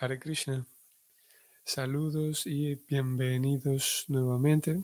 Hare 0.00 0.18
Krishna. 0.18 0.64
Saludos 1.62 2.46
y 2.46 2.74
bienvenidos 2.88 4.06
nuevamente. 4.08 4.82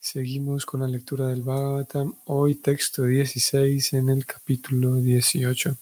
Seguimos 0.00 0.66
con 0.66 0.80
la 0.80 0.88
lectura 0.88 1.28
del 1.28 1.42
Bhagavatam. 1.42 2.16
Hoy 2.24 2.56
texto 2.56 3.04
16 3.04 3.92
en 3.92 4.08
el 4.08 4.26
capítulo 4.26 4.96
18. 4.96 5.76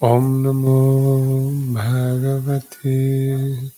Om 0.00 0.42
Namo 0.42 1.52
Bhagavate 1.72 3.70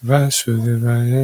Vasudevaya. 0.00 1.22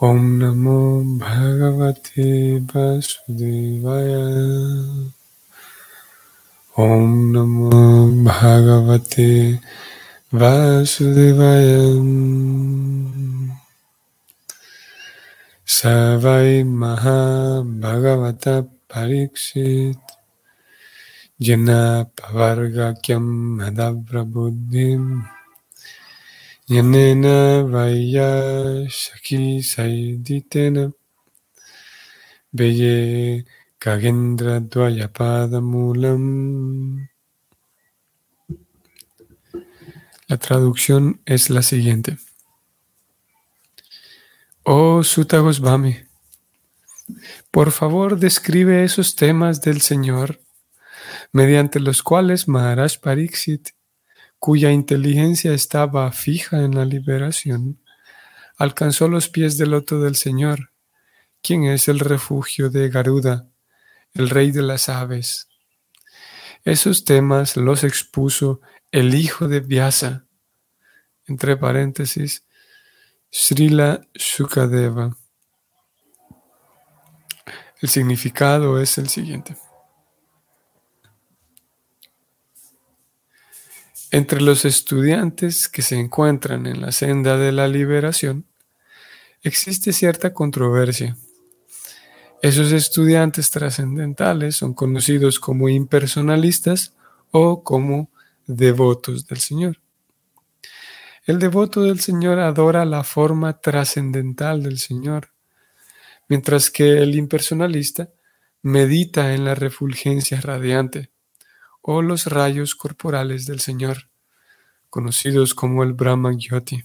Om 0.00 0.40
Namo 0.40 1.04
Bhagavate 1.20 2.64
Vasudevaya. 2.64 4.24
Om 6.78 7.32
Namo 7.36 8.08
Bhagavate 8.24 9.60
Vasudevaya. 10.32 11.84
Savai 15.68 16.64
Maha 16.64 17.60
Bhagavata 17.60 18.66
Pariksit 18.88 20.00
Jana 21.38 22.08
Pavargakyam 22.16 23.60
Madabrabuddhim 23.60 25.28
Yanena 26.70 27.64
Vaya 27.64 28.86
Shaki 28.86 29.60
Saiditena 29.60 30.92
Beye 32.52 33.44
Kagendra 33.76 34.60
Dwayapada 34.60 35.60
Mulam. 35.60 37.08
La 40.28 40.36
traducción 40.36 41.20
es 41.26 41.50
la 41.50 41.62
siguiente. 41.62 42.18
Oh 44.62 45.02
Sutta 45.02 45.40
Goswami, 45.40 45.96
por 47.50 47.72
favor 47.72 48.16
describe 48.16 48.84
esos 48.84 49.16
temas 49.16 49.60
del 49.60 49.80
Señor 49.80 50.38
mediante 51.32 51.80
los 51.80 52.04
cuales 52.04 52.46
Maharaj 52.46 53.00
Pariksit 53.00 53.70
cuya 54.40 54.72
inteligencia 54.72 55.52
estaba 55.52 56.10
fija 56.12 56.64
en 56.64 56.74
la 56.74 56.86
liberación, 56.86 57.78
alcanzó 58.56 59.06
los 59.06 59.28
pies 59.28 59.58
del 59.58 59.72
loto 59.72 60.00
del 60.00 60.16
Señor, 60.16 60.72
quien 61.42 61.64
es 61.64 61.88
el 61.88 62.00
refugio 62.00 62.70
de 62.70 62.88
Garuda, 62.88 63.46
el 64.14 64.30
rey 64.30 64.50
de 64.50 64.62
las 64.62 64.88
aves. 64.88 65.48
Esos 66.64 67.04
temas 67.04 67.56
los 67.56 67.84
expuso 67.84 68.62
el 68.90 69.14
hijo 69.14 69.46
de 69.46 69.60
Vyasa, 69.60 70.24
entre 71.26 71.56
paréntesis, 71.56 72.44
Srila 73.30 74.00
Shukadeva. 74.14 75.16
El 77.80 77.88
significado 77.88 78.80
es 78.80 78.96
el 78.96 79.08
siguiente. 79.08 79.56
Entre 84.12 84.40
los 84.40 84.64
estudiantes 84.64 85.68
que 85.68 85.82
se 85.82 85.96
encuentran 85.96 86.66
en 86.66 86.80
la 86.80 86.90
senda 86.90 87.36
de 87.38 87.52
la 87.52 87.68
liberación, 87.68 88.44
existe 89.40 89.92
cierta 89.92 90.34
controversia. 90.34 91.16
Esos 92.42 92.72
estudiantes 92.72 93.52
trascendentales 93.52 94.56
son 94.56 94.74
conocidos 94.74 95.38
como 95.38 95.68
impersonalistas 95.68 96.96
o 97.30 97.62
como 97.62 98.10
devotos 98.48 99.28
del 99.28 99.38
Señor. 99.38 99.80
El 101.24 101.38
devoto 101.38 101.82
del 101.82 102.00
Señor 102.00 102.40
adora 102.40 102.84
la 102.84 103.04
forma 103.04 103.60
trascendental 103.60 104.64
del 104.64 104.80
Señor, 104.80 105.28
mientras 106.28 106.68
que 106.68 106.98
el 106.98 107.14
impersonalista 107.14 108.08
medita 108.62 109.34
en 109.34 109.44
la 109.44 109.54
refulgencia 109.54 110.40
radiante 110.40 111.10
o 111.82 112.02
los 112.02 112.26
rayos 112.26 112.74
corporales 112.74 113.46
del 113.46 113.60
Señor, 113.60 114.10
conocidos 114.88 115.54
como 115.54 115.82
el 115.82 115.92
Brahma 115.92 116.32
Gyoti. 116.32 116.84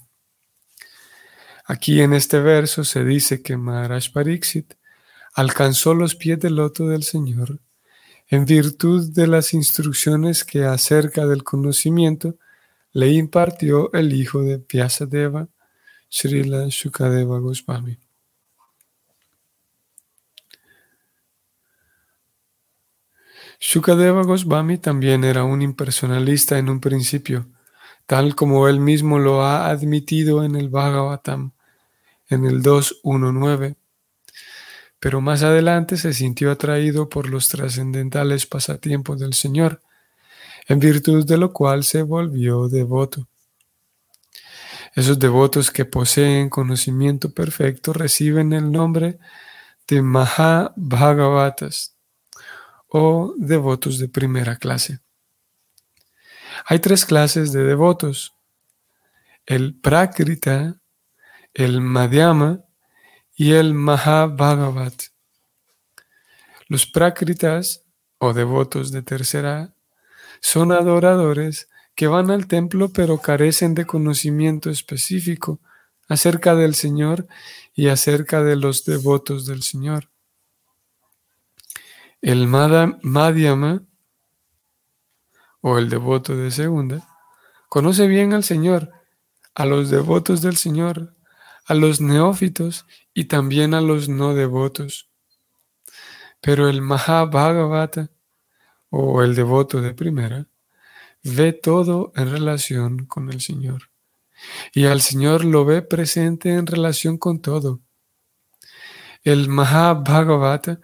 Aquí 1.66 2.00
en 2.00 2.12
este 2.12 2.40
verso 2.40 2.84
se 2.84 3.04
dice 3.04 3.42
que 3.42 3.56
Maharaj 3.56 4.12
Pariksit 4.12 4.74
alcanzó 5.34 5.94
los 5.94 6.14
pies 6.14 6.38
del 6.38 6.56
loto 6.56 6.88
del 6.88 7.02
Señor 7.02 7.60
en 8.28 8.44
virtud 8.44 9.12
de 9.12 9.26
las 9.26 9.54
instrucciones 9.54 10.44
que 10.44 10.64
acerca 10.64 11.26
del 11.26 11.44
conocimiento 11.44 12.36
le 12.92 13.10
impartió 13.10 13.92
el 13.92 14.12
hijo 14.14 14.42
de 14.42 14.56
Vyasadeva, 14.56 15.48
Srila 16.08 16.66
Shukadeva 16.68 17.38
Goswami. 17.38 17.98
Shukadeva 23.58 24.22
Goswami 24.22 24.78
también 24.78 25.24
era 25.24 25.44
un 25.44 25.62
impersonalista 25.62 26.58
en 26.58 26.68
un 26.68 26.80
principio, 26.80 27.46
tal 28.06 28.34
como 28.34 28.68
él 28.68 28.80
mismo 28.80 29.18
lo 29.18 29.42
ha 29.42 29.68
admitido 29.68 30.44
en 30.44 30.56
el 30.56 30.68
Bhagavatam, 30.68 31.52
en 32.28 32.44
el 32.44 32.62
2.1.9. 32.62 33.76
Pero 34.98 35.20
más 35.20 35.42
adelante 35.42 35.96
se 35.96 36.12
sintió 36.12 36.50
atraído 36.50 37.08
por 37.08 37.28
los 37.28 37.48
trascendentales 37.48 38.46
pasatiempos 38.46 39.18
del 39.18 39.34
Señor, 39.34 39.80
en 40.68 40.78
virtud 40.78 41.24
de 41.24 41.38
lo 41.38 41.52
cual 41.52 41.84
se 41.84 42.02
volvió 42.02 42.68
devoto. 42.68 43.26
Esos 44.94 45.18
devotos 45.18 45.70
que 45.70 45.84
poseen 45.84 46.48
conocimiento 46.48 47.30
perfecto 47.30 47.92
reciben 47.92 48.52
el 48.52 48.72
nombre 48.72 49.18
de 49.86 50.02
Mahabhagavatas 50.02 51.95
o 52.98 53.34
devotos 53.36 53.98
de 53.98 54.08
primera 54.08 54.56
clase. 54.56 55.00
Hay 56.64 56.78
tres 56.78 57.04
clases 57.04 57.52
de 57.52 57.62
devotos, 57.62 58.32
el 59.44 59.78
Prakrita, 59.78 60.80
el 61.52 61.82
Madhyama 61.82 62.64
y 63.34 63.52
el 63.52 63.74
Mahabhagavat. 63.74 64.94
Los 66.68 66.86
Prakritas 66.86 67.84
o 68.16 68.32
devotos 68.32 68.92
de 68.92 69.02
tercera 69.02 69.74
son 70.40 70.72
adoradores 70.72 71.68
que 71.94 72.06
van 72.06 72.30
al 72.30 72.46
templo 72.46 72.88
pero 72.94 73.18
carecen 73.18 73.74
de 73.74 73.84
conocimiento 73.84 74.70
específico 74.70 75.60
acerca 76.08 76.54
del 76.54 76.74
Señor 76.74 77.26
y 77.74 77.88
acerca 77.88 78.42
de 78.42 78.56
los 78.56 78.86
devotos 78.86 79.44
del 79.44 79.62
Señor. 79.62 80.08
El 82.26 82.48
Madhyama 82.48 83.84
o 85.60 85.78
el 85.78 85.88
devoto 85.88 86.36
de 86.36 86.50
segunda 86.50 87.08
conoce 87.68 88.08
bien 88.08 88.34
al 88.34 88.42
Señor, 88.42 88.90
a 89.54 89.64
los 89.64 89.90
devotos 89.90 90.42
del 90.42 90.56
Señor, 90.56 91.14
a 91.66 91.74
los 91.74 92.00
neófitos 92.00 92.84
y 93.14 93.26
también 93.26 93.74
a 93.74 93.80
los 93.80 94.08
no 94.08 94.34
devotos. 94.34 95.08
Pero 96.40 96.68
el 96.68 96.82
Mahabhagavata 96.82 98.10
o 98.90 99.22
el 99.22 99.36
devoto 99.36 99.80
de 99.80 99.94
primera 99.94 100.48
ve 101.22 101.52
todo 101.52 102.10
en 102.16 102.28
relación 102.28 103.06
con 103.06 103.30
el 103.30 103.40
Señor. 103.40 103.90
Y 104.74 104.86
al 104.86 105.00
Señor 105.00 105.44
lo 105.44 105.64
ve 105.64 105.80
presente 105.80 106.54
en 106.54 106.66
relación 106.66 107.18
con 107.18 107.40
todo. 107.40 107.82
El 109.22 109.48
Mahabhagavata 109.48 110.80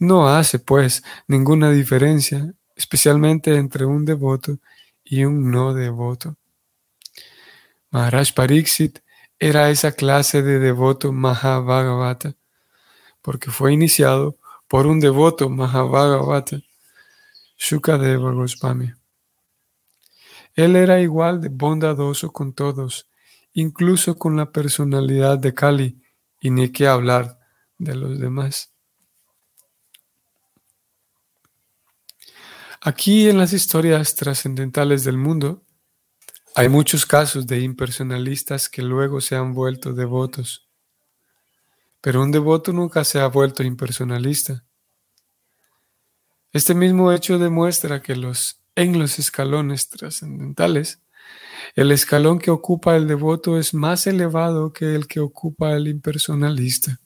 no 0.00 0.28
hace, 0.28 0.58
pues, 0.58 1.04
ninguna 1.28 1.70
diferencia, 1.70 2.52
especialmente 2.74 3.54
entre 3.54 3.84
un 3.84 4.04
devoto 4.04 4.58
y 5.04 5.24
un 5.24 5.50
no 5.50 5.74
devoto. 5.74 6.36
Maharaj 7.90 8.32
Pariksit 8.34 9.00
era 9.38 9.70
esa 9.70 9.92
clase 9.92 10.42
de 10.42 10.58
devoto 10.58 11.12
Mahabhagavata, 11.12 12.34
porque 13.22 13.50
fue 13.50 13.72
iniciado 13.74 14.38
por 14.68 14.86
un 14.86 15.00
devoto 15.00 15.48
Mahabhagavata, 15.50 16.60
Shukadeva 17.58 18.32
Goswami. 18.32 18.92
Él 20.54 20.76
era 20.76 21.00
igual 21.00 21.40
de 21.42 21.48
bondadoso 21.50 22.32
con 22.32 22.54
todos, 22.54 23.08
incluso 23.52 24.16
con 24.16 24.36
la 24.36 24.50
personalidad 24.50 25.38
de 25.38 25.52
Kali, 25.52 26.02
y 26.40 26.50
ni 26.50 26.70
qué 26.70 26.88
hablar 26.88 27.38
de 27.76 27.94
los 27.94 28.18
demás. 28.18 28.72
Aquí 32.82 33.28
en 33.28 33.36
las 33.36 33.52
historias 33.52 34.14
trascendentales 34.14 35.04
del 35.04 35.18
mundo 35.18 35.62
hay 36.54 36.70
muchos 36.70 37.04
casos 37.04 37.46
de 37.46 37.60
impersonalistas 37.60 38.70
que 38.70 38.80
luego 38.80 39.20
se 39.20 39.36
han 39.36 39.52
vuelto 39.52 39.92
devotos. 39.92 40.66
Pero 42.00 42.22
un 42.22 42.32
devoto 42.32 42.72
nunca 42.72 43.04
se 43.04 43.20
ha 43.20 43.26
vuelto 43.26 43.62
impersonalista. 43.62 44.64
Este 46.54 46.74
mismo 46.74 47.12
hecho 47.12 47.38
demuestra 47.38 48.00
que 48.00 48.12
en 48.14 48.98
los 48.98 49.18
escalones 49.18 49.90
trascendentales, 49.90 51.02
el 51.76 51.92
escalón 51.92 52.38
que 52.38 52.50
ocupa 52.50 52.96
el 52.96 53.06
devoto 53.06 53.58
es 53.58 53.74
más 53.74 54.06
elevado 54.06 54.72
que 54.72 54.94
el 54.94 55.06
que 55.06 55.20
ocupa 55.20 55.74
el 55.74 55.86
impersonalista. 55.86 56.98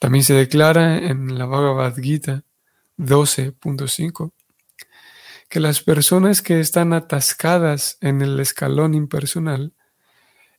También 0.00 0.24
se 0.24 0.34
declara 0.34 0.98
en 0.98 1.38
la 1.38 1.46
Bhagavad 1.46 1.94
Gita 1.94 2.42
12.5 3.02 4.32
que 5.48 5.60
las 5.60 5.82
personas 5.82 6.40
que 6.40 6.60
están 6.60 6.92
atascadas 6.94 7.98
en 8.00 8.22
el 8.22 8.40
escalón 8.40 8.94
impersonal 8.94 9.74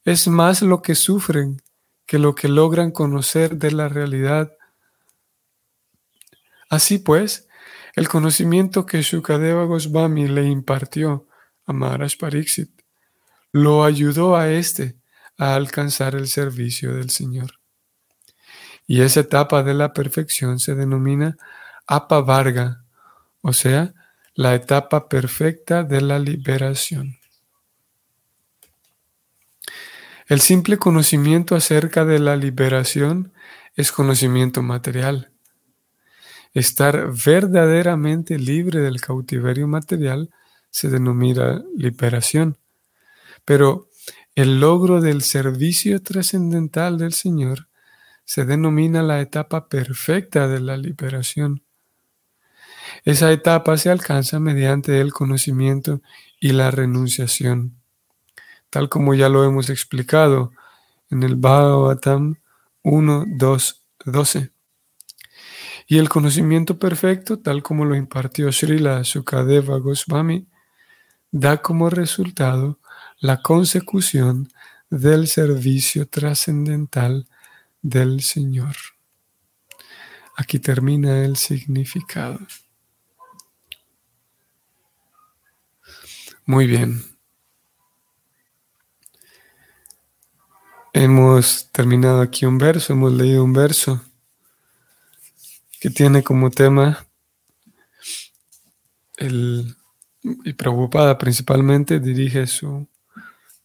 es 0.05 0.27
más 0.27 0.61
lo 0.61 0.81
que 0.81 0.93
sufren 0.93 1.61
que 2.05 2.19
lo 2.19 2.35
que 2.35 2.47
logran 2.47 2.91
conocer 2.91 3.57
de 3.57 3.71
la 3.71 3.89
realidad. 3.89 4.51
Así 6.69 6.99
pues, 6.99 7.47
el 7.95 8.07
conocimiento 8.07 8.85
que 8.85 9.01
Shukadeva 9.01 9.63
Goswami 9.65 10.27
le 10.27 10.43
impartió 10.43 11.27
a 11.65 11.73
Maharaj 11.73 12.17
Pariksit 12.19 12.69
lo 13.53 13.83
ayudó 13.83 14.35
a 14.35 14.51
éste 14.51 14.97
a 15.37 15.55
alcanzar 15.55 16.15
el 16.15 16.27
servicio 16.27 16.93
del 16.95 17.11
Señor. 17.11 17.59
Y 18.85 19.01
esa 19.01 19.21
etapa 19.21 19.63
de 19.63 19.73
la 19.73 19.93
perfección 19.93 20.59
se 20.59 20.75
denomina 20.75 21.37
Apavarga, 21.87 22.85
o 23.41 23.53
sea, 23.53 23.93
la 24.35 24.55
etapa 24.55 25.09
perfecta 25.09 25.83
de 25.83 26.01
la 26.01 26.19
liberación. 26.19 27.19
El 30.27 30.39
simple 30.41 30.77
conocimiento 30.77 31.55
acerca 31.55 32.05
de 32.05 32.19
la 32.19 32.35
liberación 32.35 33.33
es 33.75 33.91
conocimiento 33.91 34.61
material. 34.61 35.31
Estar 36.53 37.11
verdaderamente 37.25 38.39
libre 38.39 38.79
del 38.79 39.01
cautiverio 39.01 39.67
material 39.67 40.29
se 40.69 40.89
denomina 40.89 41.63
liberación. 41.75 42.57
Pero 43.45 43.89
el 44.35 44.59
logro 44.59 45.01
del 45.01 45.21
servicio 45.21 46.01
trascendental 46.01 46.97
del 46.97 47.13
Señor 47.13 47.67
se 48.23 48.45
denomina 48.45 49.03
la 49.03 49.19
etapa 49.19 49.67
perfecta 49.67 50.47
de 50.47 50.59
la 50.59 50.77
liberación. 50.77 51.63
Esa 53.05 53.31
etapa 53.31 53.75
se 53.77 53.89
alcanza 53.89 54.39
mediante 54.39 55.01
el 55.01 55.11
conocimiento 55.11 56.01
y 56.39 56.53
la 56.53 56.71
renunciación, 56.71 57.75
tal 58.69 58.87
como 58.87 59.13
ya 59.13 59.27
lo 59.27 59.43
hemos 59.43 59.69
explicado 59.69 60.51
en 61.09 61.23
el 61.23 61.35
Bhagavatam 61.35 62.35
1, 62.81 63.25
2, 63.27 63.85
12. 64.05 64.51
Y 65.87 65.97
el 65.97 66.07
conocimiento 66.07 66.79
perfecto, 66.79 67.39
tal 67.39 67.61
como 67.61 67.83
lo 67.83 67.95
impartió 67.95 68.51
Srila 68.51 69.03
Sukadeva 69.03 69.77
Goswami, 69.79 70.47
da 71.29 71.61
como 71.61 71.89
resultado 71.89 72.79
la 73.19 73.41
consecución 73.41 74.47
del 74.89 75.27
servicio 75.27 76.07
trascendental 76.07 77.27
del 77.81 78.21
Señor. 78.21 78.75
Aquí 80.37 80.59
termina 80.59 81.25
el 81.25 81.35
significado. 81.35 82.39
Muy 86.45 86.67
bien. 86.67 87.01
Hemos 90.91 91.71
terminado 91.71 92.21
aquí 92.21 92.45
un 92.45 92.57
verso, 92.57 92.93
hemos 92.93 93.13
leído 93.13 93.43
un 93.43 93.53
verso 93.53 94.01
que 95.79 95.89
tiene 95.89 96.21
como 96.21 96.51
tema 96.51 97.07
el 99.17 99.75
y 100.21 100.53
preocupada 100.53 101.17
principalmente 101.17 101.99
dirige 101.99 102.47
su 102.47 102.87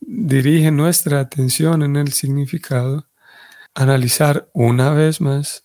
dirige 0.01 0.71
nuestra 0.71 1.21
atención 1.21 1.83
en 1.83 1.97
el 1.97 2.13
significado 2.13 3.09
analizar 3.75 4.49
una 4.55 4.91
vez 4.93 5.21
más 5.21 5.65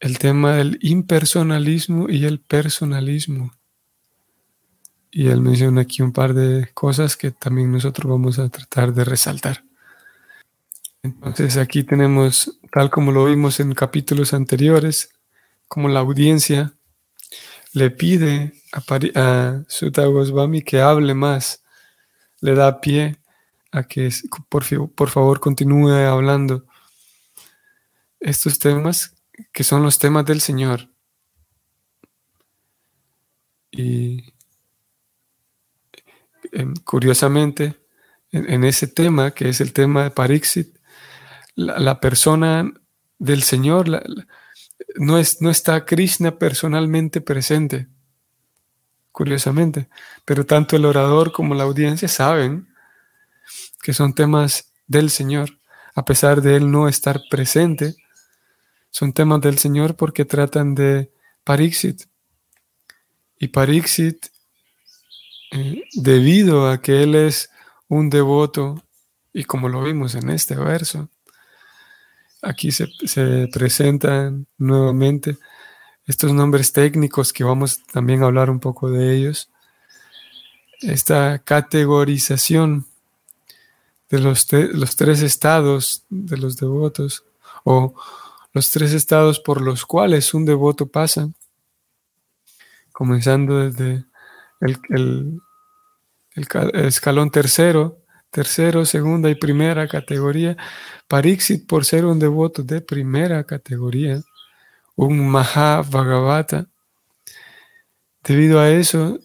el 0.00 0.18
tema 0.18 0.56
del 0.56 0.78
impersonalismo 0.80 2.08
y 2.08 2.24
el 2.24 2.40
personalismo. 2.40 3.52
Y 5.10 5.28
él 5.28 5.40
menciona 5.40 5.82
aquí 5.82 6.02
un 6.02 6.12
par 6.12 6.34
de 6.34 6.70
cosas 6.72 7.16
que 7.16 7.30
también 7.30 7.72
nosotros 7.72 8.10
vamos 8.10 8.38
a 8.38 8.48
tratar 8.48 8.94
de 8.94 9.04
resaltar. 9.04 9.64
Entonces 11.02 11.56
aquí 11.56 11.82
tenemos, 11.82 12.58
tal 12.70 12.90
como 12.90 13.10
lo 13.10 13.24
vimos 13.24 13.58
en 13.58 13.74
capítulos 13.74 14.34
anteriores, 14.34 15.10
como 15.66 15.88
la 15.88 16.00
audiencia 16.00 16.74
le 17.72 17.90
pide 17.90 18.52
a, 18.72 18.82
a 19.14 19.64
Sutta 19.68 20.04
Goswami 20.06 20.62
que 20.62 20.80
hable 20.80 21.14
más, 21.14 21.62
le 22.40 22.54
da 22.54 22.80
pie 22.80 23.16
a 23.72 23.84
que 23.84 24.10
por, 24.48 24.64
por 24.92 25.10
favor 25.10 25.40
continúe 25.40 25.90
hablando 25.90 26.66
estos 28.18 28.58
temas 28.58 29.14
que 29.52 29.64
son 29.64 29.82
los 29.82 29.98
temas 29.98 30.24
del 30.26 30.40
Señor. 30.40 30.88
Y 33.70 34.34
curiosamente, 36.84 37.76
en, 38.32 38.64
ese 38.64 38.86
tema, 38.86 39.32
que 39.32 39.48
es 39.48 39.60
el 39.60 39.72
tema 39.72 40.04
de 40.04 40.10
Parixit, 40.10 40.76
la, 41.56 42.00
persona 42.00 42.72
del 43.18 43.42
Señor 43.42 43.88
no, 44.96 45.18
es, 45.18 45.42
no 45.42 45.50
está 45.50 45.84
Krishna 45.84 46.38
personalmente 46.38 47.20
presente, 47.20 47.88
curiosamente, 49.12 49.88
pero 50.24 50.46
tanto 50.46 50.76
el 50.76 50.84
orador 50.84 51.32
como 51.32 51.54
la 51.54 51.64
audiencia 51.64 52.08
saben 52.08 52.68
que 53.82 53.92
son 53.92 54.14
temas 54.14 54.72
del 54.86 55.10
Señor, 55.10 55.58
a 55.94 56.04
pesar 56.04 56.40
de 56.42 56.56
él 56.56 56.70
no 56.70 56.88
estar 56.88 57.20
presente, 57.30 57.96
son 58.90 59.12
temas 59.12 59.40
del 59.40 59.58
Señor 59.58 59.96
porque 59.96 60.24
tratan 60.24 60.74
de 60.74 61.12
Parixit. 61.44 62.02
Y 63.38 63.48
Parixit, 63.48 64.26
debido 65.94 66.68
a 66.68 66.80
que 66.80 67.02
él 67.02 67.14
es 67.14 67.50
un 67.88 68.10
devoto, 68.10 68.82
y 69.32 69.44
como 69.44 69.68
lo 69.68 69.82
vimos 69.82 70.14
en 70.14 70.30
este 70.30 70.56
verso, 70.56 71.08
aquí 72.42 72.72
se, 72.72 72.88
se 73.04 73.48
presentan 73.52 74.46
nuevamente 74.58 75.38
estos 76.06 76.32
nombres 76.32 76.72
técnicos 76.72 77.32
que 77.32 77.44
vamos 77.44 77.84
también 77.86 78.22
a 78.22 78.26
hablar 78.26 78.50
un 78.50 78.60
poco 78.60 78.90
de 78.90 79.14
ellos. 79.14 79.50
Esta 80.80 81.38
categorización 81.38 82.86
de 84.08 84.18
los, 84.18 84.46
los 84.52 84.96
tres 84.96 85.22
estados 85.22 86.04
de 86.08 86.36
los 86.36 86.56
devotos 86.56 87.24
o 87.64 87.94
los 88.52 88.70
tres 88.70 88.92
estados 88.92 89.38
por 89.38 89.60
los 89.60 89.86
cuales 89.86 90.34
un 90.34 90.44
devoto 90.44 90.86
pasa, 90.86 91.30
comenzando 92.92 93.58
desde 93.58 94.04
el, 94.60 95.40
escalón 96.72 97.30
tercero, 97.30 97.98
tercero, 98.30 98.84
segunda 98.84 99.30
y 99.30 99.34
primera 99.34 99.88
categoría. 99.88 100.56
Parixit, 101.08 101.66
por 101.66 101.84
ser 101.84 102.04
un 102.04 102.18
devoto 102.18 102.62
de 102.62 102.80
primera 102.80 103.44
categoría, 103.44 104.22
un 104.94 105.28
Maha 105.28 105.82
Bhagavata, 105.82 106.66
debido 108.22 108.60
a 108.60 108.70
eso, 108.70 109.18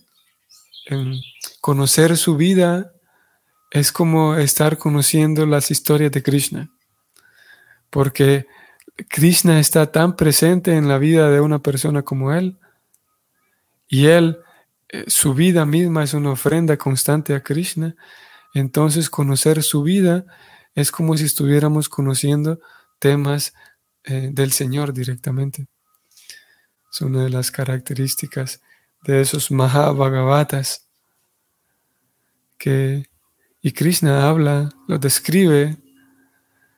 conocer 1.61 2.17
su 2.17 2.37
vida 2.37 2.91
es 3.71 3.91
como 3.91 4.35
estar 4.35 4.77
conociendo 4.77 5.45
las 5.45 5.69
historias 5.69 6.11
de 6.11 6.23
Krishna, 6.23 6.71
porque 7.89 8.47
Krishna 9.09 9.59
está 9.59 9.91
tan 9.91 10.15
presente 10.15 10.75
en 10.75 10.87
la 10.87 10.97
vida 10.97 11.29
de 11.29 11.41
una 11.41 11.59
persona 11.59 12.03
como 12.03 12.31
él, 12.31 12.57
y 13.87 14.07
él, 14.07 14.39
eh, 14.89 15.05
su 15.07 15.33
vida 15.33 15.65
misma 15.65 16.03
es 16.03 16.13
una 16.13 16.31
ofrenda 16.31 16.77
constante 16.77 17.33
a 17.33 17.41
Krishna, 17.41 17.95
entonces 18.53 19.09
conocer 19.09 19.63
su 19.63 19.83
vida 19.83 20.25
es 20.75 20.91
como 20.91 21.17
si 21.17 21.25
estuviéramos 21.25 21.89
conociendo 21.89 22.59
temas 22.99 23.53
eh, 24.03 24.29
del 24.31 24.51
Señor 24.51 24.93
directamente. 24.93 25.67
Es 26.91 27.01
una 27.01 27.23
de 27.23 27.29
las 27.29 27.51
características 27.51 28.61
de 29.03 29.21
esos 29.21 29.51
Mahabhagavatas 29.51 30.87
que 32.57 33.05
y 33.65 33.71
Krishna 33.71 34.29
habla, 34.29 34.69
lo 34.87 34.99
describe 34.99 35.75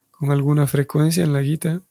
con 0.10 0.32
alguna 0.32 0.68
frecuencia 0.68 1.22
en 1.22 1.34
la 1.34 1.44
Gita. 1.44 1.82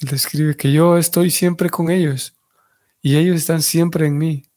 Él 0.00 0.08
describe 0.08 0.56
que 0.56 0.72
yo 0.72 0.98
estoy 0.98 1.30
siempre 1.30 1.70
con 1.70 1.88
ellos 1.88 2.34
y 3.00 3.14
ellos 3.14 3.36
están 3.36 3.62
siempre 3.62 4.08
en 4.08 4.18
mí. 4.18 4.49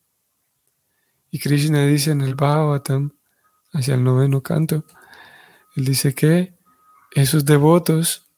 Y 1.34 1.40
Krishna 1.40 1.84
dice 1.88 2.12
en 2.12 2.22
el 2.22 2.36
Bhagavatam, 2.36 3.12
hacia 3.72 3.96
el 3.96 4.04
noveno 4.04 4.44
canto, 4.44 4.86
él 5.76 5.84
dice 5.84 6.14
que 6.14 6.54
esos 7.16 7.44
devotos 7.44 8.30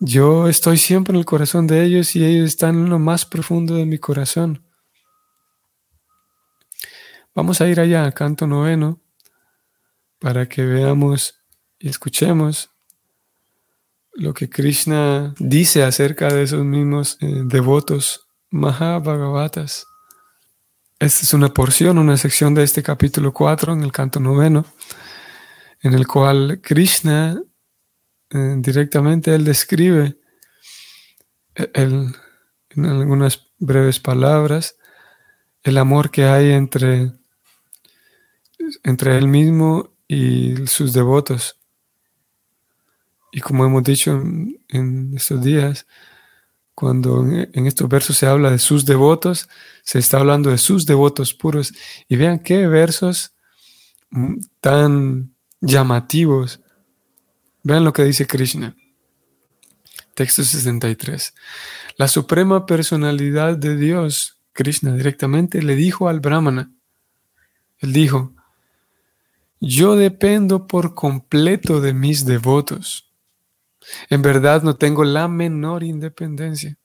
yo 0.00 0.48
estoy 0.48 0.78
siempre 0.78 1.12
en 1.12 1.20
el 1.20 1.24
corazón 1.24 1.68
de 1.68 1.84
ellos 1.84 2.16
y 2.16 2.24
ellos 2.24 2.48
están 2.48 2.74
en 2.74 2.90
lo 2.90 2.98
más 2.98 3.24
profundo 3.24 3.76
de 3.76 3.86
mi 3.86 3.98
corazón. 3.98 4.64
Vamos 7.36 7.60
a 7.60 7.68
ir 7.68 7.78
allá 7.78 8.04
al 8.04 8.14
canto 8.14 8.48
noveno 8.48 9.00
para 10.18 10.48
que 10.48 10.64
veamos 10.64 11.40
y 11.78 11.88
escuchemos 11.88 12.72
lo 14.12 14.34
que 14.34 14.50
Krishna 14.50 15.34
dice 15.38 15.84
acerca 15.84 16.34
de 16.34 16.42
esos 16.42 16.64
mismos 16.64 17.16
eh, 17.20 17.42
devotos 17.44 18.26
Mahabhagavatas. 18.50 19.86
Esta 21.00 21.22
es 21.22 21.32
una 21.32 21.54
porción, 21.54 21.96
una 21.98 22.16
sección 22.16 22.54
de 22.54 22.64
este 22.64 22.82
capítulo 22.82 23.32
4 23.32 23.72
en 23.72 23.82
el 23.82 23.92
canto 23.92 24.18
noveno, 24.18 24.66
en 25.80 25.94
el 25.94 26.08
cual 26.08 26.60
Krishna 26.60 27.40
eh, 28.30 28.54
directamente 28.58 29.32
él 29.32 29.44
describe 29.44 30.18
eh, 31.54 31.70
en 31.74 32.14
algunas 32.84 33.48
breves 33.58 34.00
palabras 34.00 34.76
el 35.62 35.78
amor 35.78 36.10
que 36.10 36.24
hay 36.24 36.50
entre, 36.50 37.12
entre 38.82 39.18
él 39.18 39.28
mismo 39.28 39.94
y 40.08 40.66
sus 40.66 40.92
devotos. 40.92 41.60
Y 43.30 43.40
como 43.40 43.64
hemos 43.64 43.84
dicho 43.84 44.20
en, 44.68 45.12
estos 45.14 45.42
días, 45.44 45.86
cuando 46.78 47.26
en, 47.26 47.66
estos 47.66 47.88
versos 47.88 48.16
se 48.16 48.28
habla 48.28 48.52
de 48.52 48.60
sus 48.60 48.86
devotos, 48.86 49.48
se 49.82 49.98
está 49.98 50.18
hablando 50.18 50.48
de 50.50 50.58
sus 50.58 50.86
devotos 50.86 51.34
puros. 51.34 51.72
Y 52.06 52.14
vean 52.14 52.38
qué 52.38 52.68
versos 52.68 53.32
mm, 54.10 54.36
tan 54.60 55.34
llamativos. 55.60 56.60
Vean 57.64 57.82
lo 57.82 57.92
que 57.92 58.04
dice 58.04 58.28
Krishna. 58.28 58.76
Texto 60.14 60.44
63. 60.44 61.34
La 61.96 62.06
suprema 62.06 62.64
personalidad 62.64 63.56
de 63.56 63.76
Dios, 63.76 64.38
Krishna 64.52 64.94
directamente, 64.94 65.60
le 65.64 65.74
dijo 65.74 66.08
al 66.08 66.20
Brahmana, 66.20 66.70
él 67.78 67.92
dijo, 67.92 68.34
yo 69.58 69.96
dependo 69.96 70.68
por 70.68 70.94
completo 70.94 71.80
de 71.80 71.92
mis 71.92 72.24
devotos. 72.24 73.07
En 74.10 74.22
verdad 74.22 74.62
no 74.62 74.76
tengo 74.76 75.04
la 75.04 75.28
menor 75.28 75.82
independencia. 75.82 76.76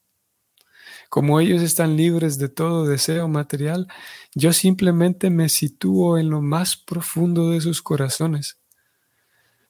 Como 1.09 1.39
ellos 1.39 1.61
están 1.61 1.95
libres 1.95 2.39
de 2.39 2.49
todo 2.49 2.87
deseo 2.87 3.27
material, 3.27 3.87
yo 4.33 4.51
simplemente 4.51 5.29
me 5.29 5.47
sitúo 5.47 6.17
en 6.17 6.29
lo 6.29 6.41
más 6.41 6.75
profundo 6.75 7.51
de 7.51 7.61
sus 7.61 7.83
corazones. 7.83 8.57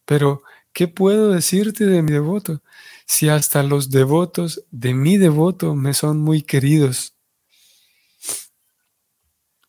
Pero, 0.05 0.43
¿qué 0.71 0.87
puedo 0.87 1.31
decirte 1.31 1.85
de 1.85 2.01
mi 2.01 2.11
devoto? 2.13 2.61
Si 3.05 3.29
hasta 3.29 3.61
los 3.63 3.89
devotos 3.89 4.63
de 4.71 4.93
mi 4.93 5.17
devoto 5.17 5.75
me 5.75 5.93
son 5.93 6.19
muy 6.19 6.43
queridos. 6.43 7.13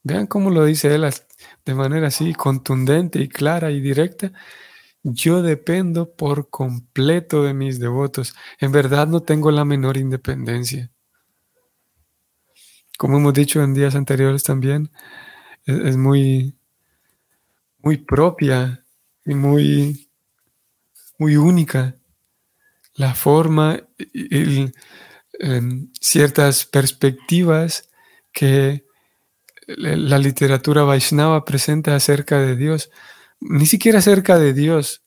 Vean 0.05 0.27
cómo 0.27 0.51
lo 0.51 0.65
dice 0.65 0.95
él 0.95 1.11
de 1.65 1.75
manera 1.75 2.09
así 2.09 2.35
contundente 2.35 3.21
y 3.21 3.29
clara 3.29 3.71
y 3.71 3.81
directa. 3.81 4.33
Yo 5.07 5.43
dependo 5.43 6.15
por 6.15 6.49
completo 6.49 7.43
de 7.43 7.53
mis 7.53 7.79
devotos. 7.79 8.35
En 8.59 8.73
verdad 8.73 9.07
no 9.07 9.21
tengo 9.21 9.51
la 9.51 9.67
menor 9.67 9.99
independencia. 9.99 10.91
Como 12.97 13.19
hemos 13.19 13.35
dicho 13.35 13.63
en 13.63 13.75
días 13.75 13.97
anteriores 13.97 14.45
también, 14.45 14.91
es, 15.67 15.99
muy, 15.99 16.57
muy 17.81 17.99
propia 17.99 18.83
y 19.27 19.35
muy, 19.35 20.09
muy 21.19 21.37
única 21.37 21.97
la 22.95 23.15
forma 23.15 23.83
y, 23.99 24.73
em, 25.39 25.93
ciertas 26.01 26.65
perspectivas 26.65 27.91
que 28.33 28.87
la 29.67 30.19
literatura 30.19 30.85
Vaishnava 30.85 31.45
presenta 31.45 31.95
acerca 31.95 32.39
de 32.39 32.57
Dios 32.57 32.91
ni 33.45 33.67
siquiera 33.67 33.99
acerca 33.99 34.39
de 34.39 34.53
Dios. 34.55 35.05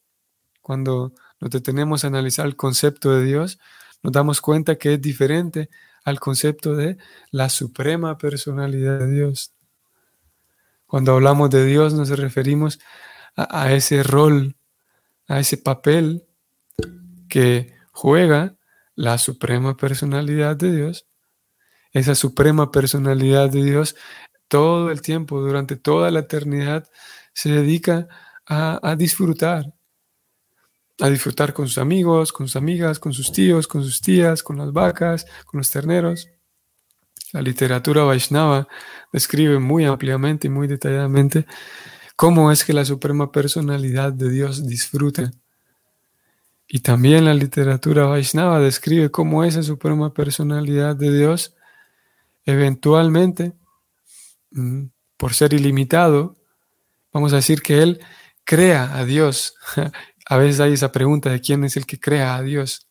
Cuando 0.61 1.13
nos 1.39 1.51
detenemos 1.51 2.03
a 2.03 2.07
analizar 2.07 2.45
el 2.45 2.55
concepto 2.55 3.11
de 3.11 3.25
Dios, 3.25 3.59
nos 4.03 4.13
damos 4.13 4.41
cuenta 4.41 4.77
que 4.77 4.93
es 4.93 5.01
diferente 5.01 5.69
al 6.03 6.19
concepto 6.19 6.75
de 6.75 6.97
la 7.31 7.49
suprema 7.49 8.17
personalidad 8.17 8.99
de 8.99 9.11
Dios. 9.11 9.53
Cuando 10.85 11.13
hablamos 11.13 11.49
de 11.49 11.65
Dios 11.65 11.93
nos 11.93 12.09
referimos 12.09 12.79
a, 13.35 13.63
a 13.63 13.73
ese 13.73 14.03
rol, 14.03 14.55
a 15.27 15.39
ese 15.39 15.57
papel 15.57 16.25
que 17.27 17.73
juega 17.91 18.55
la 18.95 19.17
suprema 19.17 19.75
personalidad 19.75 20.55
de 20.55 20.75
Dios. 20.75 21.07
Esa 21.91 22.15
suprema 22.15 22.71
personalidad 22.71 23.49
de 23.49 23.63
Dios 23.63 23.95
todo 24.47 24.91
el 24.91 25.01
tiempo, 25.01 25.41
durante 25.41 25.75
toda 25.75 26.11
la 26.11 26.19
eternidad, 26.19 26.87
se 27.33 27.49
dedica 27.49 28.07
a, 28.47 28.95
disfrutar, 28.95 29.73
a 30.99 31.09
disfrutar 31.09 31.53
con 31.53 31.67
sus 31.67 31.77
amigos, 31.77 32.31
con 32.31 32.47
sus 32.47 32.55
amigas, 32.55 32.99
con 32.99 33.13
sus 33.13 33.31
tíos, 33.31 33.67
con 33.67 33.83
sus 33.83 34.01
tías, 34.01 34.41
con 34.41 34.57
las 34.57 34.71
vacas, 34.71 35.25
con 35.45 35.59
los 35.59 35.69
terneros. 35.69 36.29
La 37.33 37.41
literatura 37.41 38.03
Vaishnava 38.03 38.67
describe 39.11 39.59
muy 39.59 39.85
ampliamente 39.85 40.47
y 40.47 40.49
muy 40.49 40.67
detalladamente 40.67 41.45
cómo 42.15 42.51
es 42.51 42.63
que 42.63 42.73
la 42.73 42.85
suprema 42.85 43.31
personalidad 43.31 44.13
de 44.13 44.29
Dios 44.29 44.65
disfruta. 44.65 45.31
Y 46.69 46.79
también 46.79 47.25
la 47.25 47.33
literatura 47.33 48.05
Vaishnava 48.05 48.59
describe 48.59 49.11
cómo 49.11 49.43
esa 49.43 49.63
suprema 49.63 50.13
personalidad 50.13 50.95
de 50.95 51.15
Dios 51.15 51.53
eventualmente, 52.45 53.53
mm, 54.51 54.85
por 55.17 55.33
ser 55.33 55.53
ilimitado, 55.53 56.37
vamos 57.11 57.33
a 57.33 57.37
decir 57.37 57.61
que 57.61 57.81
Él 57.83 57.99
crea 58.47 58.97
a 58.97 59.05
Dios. 59.05 59.55
A 60.29 60.37
veces 60.37 60.59
hay 60.59 60.73
esa 60.73 60.91
pregunta 60.91 61.29
de 61.29 61.41
quién 61.41 61.63
es 61.63 61.77
el 61.77 61.85
que 61.85 61.99
crea 61.99 62.35
a 62.35 62.41
Dios. 62.41 62.87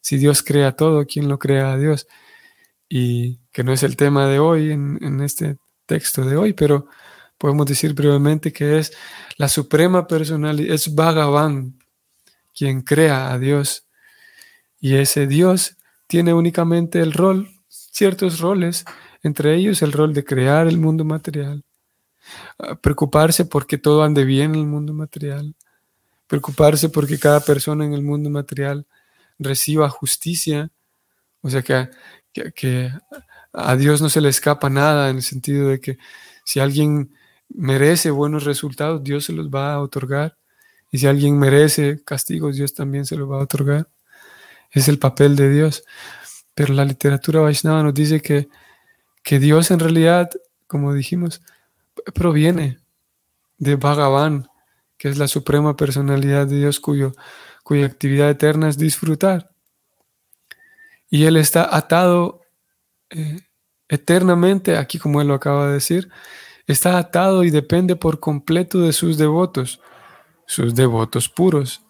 Si 0.00 0.16
Dios 0.16 0.42
crea 0.42 0.72
todo, 0.72 1.04
¿quién 1.04 1.28
lo 1.28 1.38
crea 1.38 1.72
a 1.72 1.76
Dios? 1.76 2.06
Y 2.88 3.40
que 3.52 3.62
no 3.62 3.74
es 3.74 3.82
el 3.82 3.94
tema 3.94 4.26
de 4.26 4.38
hoy 4.38 4.70
en, 4.70 5.20
este 5.20 5.58
texto 5.84 6.24
de 6.24 6.36
hoy, 6.36 6.54
pero 6.54 6.86
podemos 7.36 7.66
decir 7.66 7.92
brevemente 7.92 8.54
que 8.54 8.78
es 8.78 8.92
la 9.36 9.48
suprema 9.48 10.06
personalidad, 10.06 10.74
es 10.74 10.94
Bhagavan 10.94 11.78
quien 12.54 12.80
crea 12.80 13.32
a 13.34 13.38
Dios. 13.38 13.86
Y 14.80 14.94
ese 14.94 15.26
Dios 15.26 15.76
tiene 16.06 16.32
únicamente 16.32 17.00
el 17.00 17.12
rol, 17.12 17.50
ciertos 17.68 18.40
roles, 18.40 18.86
entre 19.22 19.54
ellos 19.56 19.82
el 19.82 19.92
rol 19.92 20.14
de 20.14 20.24
crear 20.24 20.68
el 20.68 20.78
mundo 20.78 21.04
material, 21.04 21.64
preocuparse 22.80 23.44
porque 23.44 23.78
todo 23.78 24.02
ande 24.02 24.24
bien 24.24 24.54
en 24.54 24.60
el 24.60 24.66
mundo 24.66 24.92
material, 24.92 25.54
preocuparse 26.26 26.88
porque 26.88 27.18
cada 27.18 27.40
persona 27.40 27.84
en 27.84 27.94
el 27.94 28.02
mundo 28.02 28.30
material 28.30 28.86
reciba 29.38 29.88
justicia, 29.88 30.70
o 31.40 31.50
sea 31.50 31.62
que, 31.62 31.88
que, 32.54 32.92
a 33.52 33.76
Dios 33.76 34.02
no 34.02 34.08
se 34.08 34.20
le 34.20 34.28
escapa 34.28 34.68
nada 34.68 35.10
en 35.10 35.16
el 35.16 35.22
sentido 35.22 35.68
de 35.68 35.80
que 35.80 35.98
si 36.44 36.60
alguien 36.60 37.14
merece 37.48 38.10
buenos 38.10 38.44
resultados, 38.44 39.02
Dios 39.02 39.24
se 39.24 39.32
los 39.32 39.48
va 39.48 39.72
a 39.72 39.80
otorgar, 39.80 40.36
y 40.90 40.98
si 40.98 41.06
alguien 41.06 41.38
merece 41.38 42.02
castigos, 42.04 42.56
Dios 42.56 42.74
también 42.74 43.04
se 43.04 43.16
los 43.16 43.30
va 43.30 43.36
a 43.36 43.42
otorgar. 43.42 43.88
Es 44.70 44.88
el 44.88 44.98
papel 44.98 45.36
de 45.36 45.50
Dios. 45.50 45.84
Pero 46.54 46.74
la 46.74 46.84
literatura 46.84 47.40
Vaishnava 47.40 47.82
nos 47.82 47.94
dice 47.94 48.20
que, 48.20 48.48
que 49.22 49.38
Dios 49.38 49.70
en 49.70 49.80
realidad, 49.80 50.30
como 50.66 50.94
dijimos, 50.94 51.42
proviene 52.12 52.78
de 53.58 53.76
Bhagavan, 53.76 54.48
que 54.96 55.08
es 55.08 55.18
la 55.18 55.28
suprema 55.28 55.76
personalidad 55.76 56.46
de 56.46 56.58
Dios 56.58 56.80
cuyo, 56.80 57.12
cuya 57.62 57.86
actividad 57.86 58.30
eterna 58.30 58.68
es 58.68 58.78
disfrutar. 58.78 59.50
Y 61.10 61.24
Él 61.24 61.36
está 61.36 61.74
atado 61.74 62.42
eh, 63.10 63.40
eternamente, 63.88 64.76
aquí 64.76 64.98
como 64.98 65.20
Él 65.20 65.28
lo 65.28 65.34
acaba 65.34 65.68
de 65.68 65.74
decir, 65.74 66.10
está 66.66 66.98
atado 66.98 67.44
y 67.44 67.50
depende 67.50 67.96
por 67.96 68.20
completo 68.20 68.80
de 68.80 68.92
sus 68.92 69.16
devotos, 69.16 69.80
sus 70.46 70.74
devotos 70.74 71.28
puros. 71.28 71.82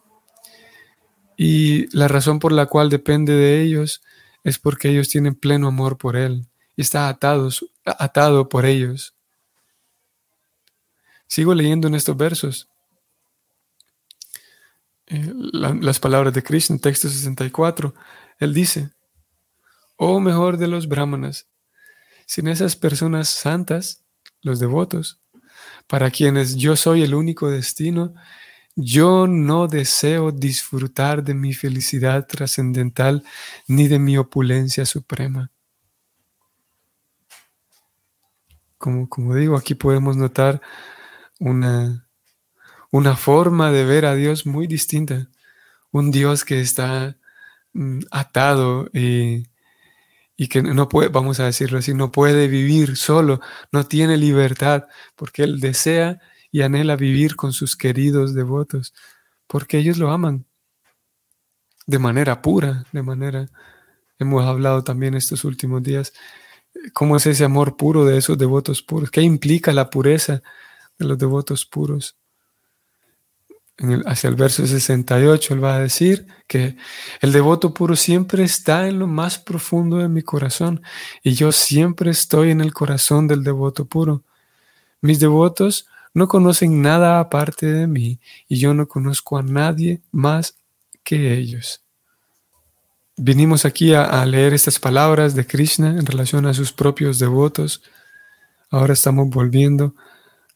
Y 1.37 1.95
la 1.97 2.09
razón 2.09 2.39
por 2.39 2.53
la 2.53 2.67
cual 2.67 2.91
depende 2.91 3.33
de 3.33 3.63
ellos 3.63 4.03
es 4.45 4.59
porque 4.59 4.89
ellos 4.91 5.09
tienen 5.09 5.35
pleno 5.35 5.69
amor 5.69 5.99
por 5.99 6.17
Él 6.17 6.47
y 6.77 6.83
está 6.83 7.09
atado 7.09 8.49
por 8.49 8.67
ellos. 8.67 9.18
Sigo 11.29 11.55
leyendo 11.55 11.87
en 11.87 11.95
estos 11.95 12.17
versos 12.17 12.69
eh, 15.07 15.33
las 15.35 16.01
palabras 16.01 16.35
de 16.35 16.43
Krishna, 16.43 16.79
texto 16.79 17.09
64. 17.09 17.95
Él 18.39 18.53
dice, 18.53 18.91
oh 19.97 20.21
mejor 20.21 20.59
de 20.59 20.69
los 20.69 20.87
brahmanas, 20.87 21.49
sin 22.27 22.49
esas 22.49 22.77
personas 22.77 23.29
santas, 23.29 24.05
los 24.43 24.59
devotos, 24.59 25.21
para 25.87 26.11
quienes 26.11 26.57
yo 26.57 26.77
soy 26.77 27.03
el 27.03 27.15
único 27.15 27.51
destino, 27.51 28.15
yo 28.77 29.27
no 29.27 29.67
deseo 29.67 30.31
disfrutar 30.31 31.25
de 31.25 31.35
mi 31.35 31.55
felicidad 31.55 32.27
trascendental 32.27 33.25
ni 33.67 33.89
de 33.89 33.99
mi 33.99 34.19
opulencia 34.19 34.85
suprema. 34.85 35.51
Como, 38.77 39.09
como 39.09 39.35
digo, 39.35 39.57
aquí 39.57 39.75
podemos 39.75 40.17
notar 40.17 40.61
una, 41.39 42.09
una 42.91 43.17
forma 43.17 43.73
de 43.73 43.85
ver 43.85 44.07
a 44.07 44.15
Dios 44.15 44.47
muy 44.47 44.67
distinta. 44.67 45.29
Un 45.91 46.11
Dios 46.11 46.45
que 46.45 46.61
está 46.61 47.17
mm, 47.73 48.01
atado 48.11 48.89
y, 48.93 49.47
y 50.37 50.49
que 50.49 50.63
no 50.63 50.89
puede, 50.89 51.09
vamos 51.09 51.41
a 51.41 51.47
decirlo 51.47 51.79
así, 51.79 51.95
no 51.95 52.13
puede 52.13 52.49
vivir 52.49 52.97
solo, 52.97 53.41
no 53.73 53.85
tiene 53.85 54.17
libertad, 54.17 54.85
porque 55.17 55.43
Él 55.43 55.61
desea 55.61 56.21
y 56.51 56.63
anhela 56.63 56.97
vivir 56.97 57.37
con 57.37 57.53
sus 57.53 57.77
queridos 57.77 58.35
devotos, 58.35 58.95
porque 59.47 59.79
ellos 59.79 59.99
lo 59.99 60.11
aman 60.11 60.47
de 61.89 61.99
manera 61.99 62.43
pura, 62.43 62.85
de 62.93 63.03
manera, 63.03 63.49
hemos 64.19 64.45
hablado 64.45 64.85
también 64.85 65.15
estos 65.15 65.45
últimos 65.45 65.83
días, 65.83 66.13
cómo 66.93 67.17
es 67.17 67.27
ese 67.27 67.45
amor 67.45 67.79
puro 67.79 68.05
de 68.05 68.19
esos 68.19 68.37
devotos 68.37 68.83
puros, 68.83 69.11
qué 69.11 69.23
implica 69.23 69.73
la 69.73 69.89
pureza 69.89 70.43
de 70.99 71.07
los 71.07 71.19
devotos 71.19 71.65
puros. 71.65 72.17
hacia 74.07 74.29
el 74.29 74.35
verso 74.35 74.67
68 74.67 75.55
él 75.55 75.63
va 75.63 75.77
a 75.77 75.81
decir 75.81 76.27
que 76.49 76.77
el 77.21 77.31
devoto 77.31 77.73
puro 77.73 77.95
siempre 77.95 78.43
está 78.43 78.89
en 78.89 78.99
lo 78.99 79.07
más 79.07 79.39
profundo 79.39 79.99
de 79.99 80.09
mi 80.09 80.23
corazón 80.23 80.83
y 81.23 81.35
yo 81.35 81.53
siempre 81.53 82.11
estoy 82.11 82.51
en 82.51 82.61
el 82.61 82.75
corazón 82.75 83.29
del 83.29 83.45
devoto 83.45 83.85
puro. 83.85 84.25
Mis 85.01 85.21
devotos 85.21 85.87
no 86.13 86.27
conocen 86.27 86.83
nada 86.83 87.21
aparte 87.21 87.67
de 87.67 87.87
mí 87.87 88.21
y 88.49 88.59
yo 88.59 88.75
no 88.75 88.89
conozco 88.89 89.39
a 89.39 89.43
nadie 89.43 90.03
más 90.11 90.57
que 91.05 91.35
ellos. 91.35 91.83
Vinimos 93.17 93.65
aquí 93.65 93.95
a, 93.95 94.25
leer 94.27 94.55
estas 94.55 94.79
palabras 94.79 95.35
de 95.35 95.47
Krishna 95.47 95.91
en 95.91 96.07
relación 96.07 96.47
a 96.47 96.55
sus 96.55 96.73
propios 96.73 97.19
devotos. 97.19 97.83
Ahora 98.71 98.93
estamos 98.93 99.29
volviendo 99.29 99.95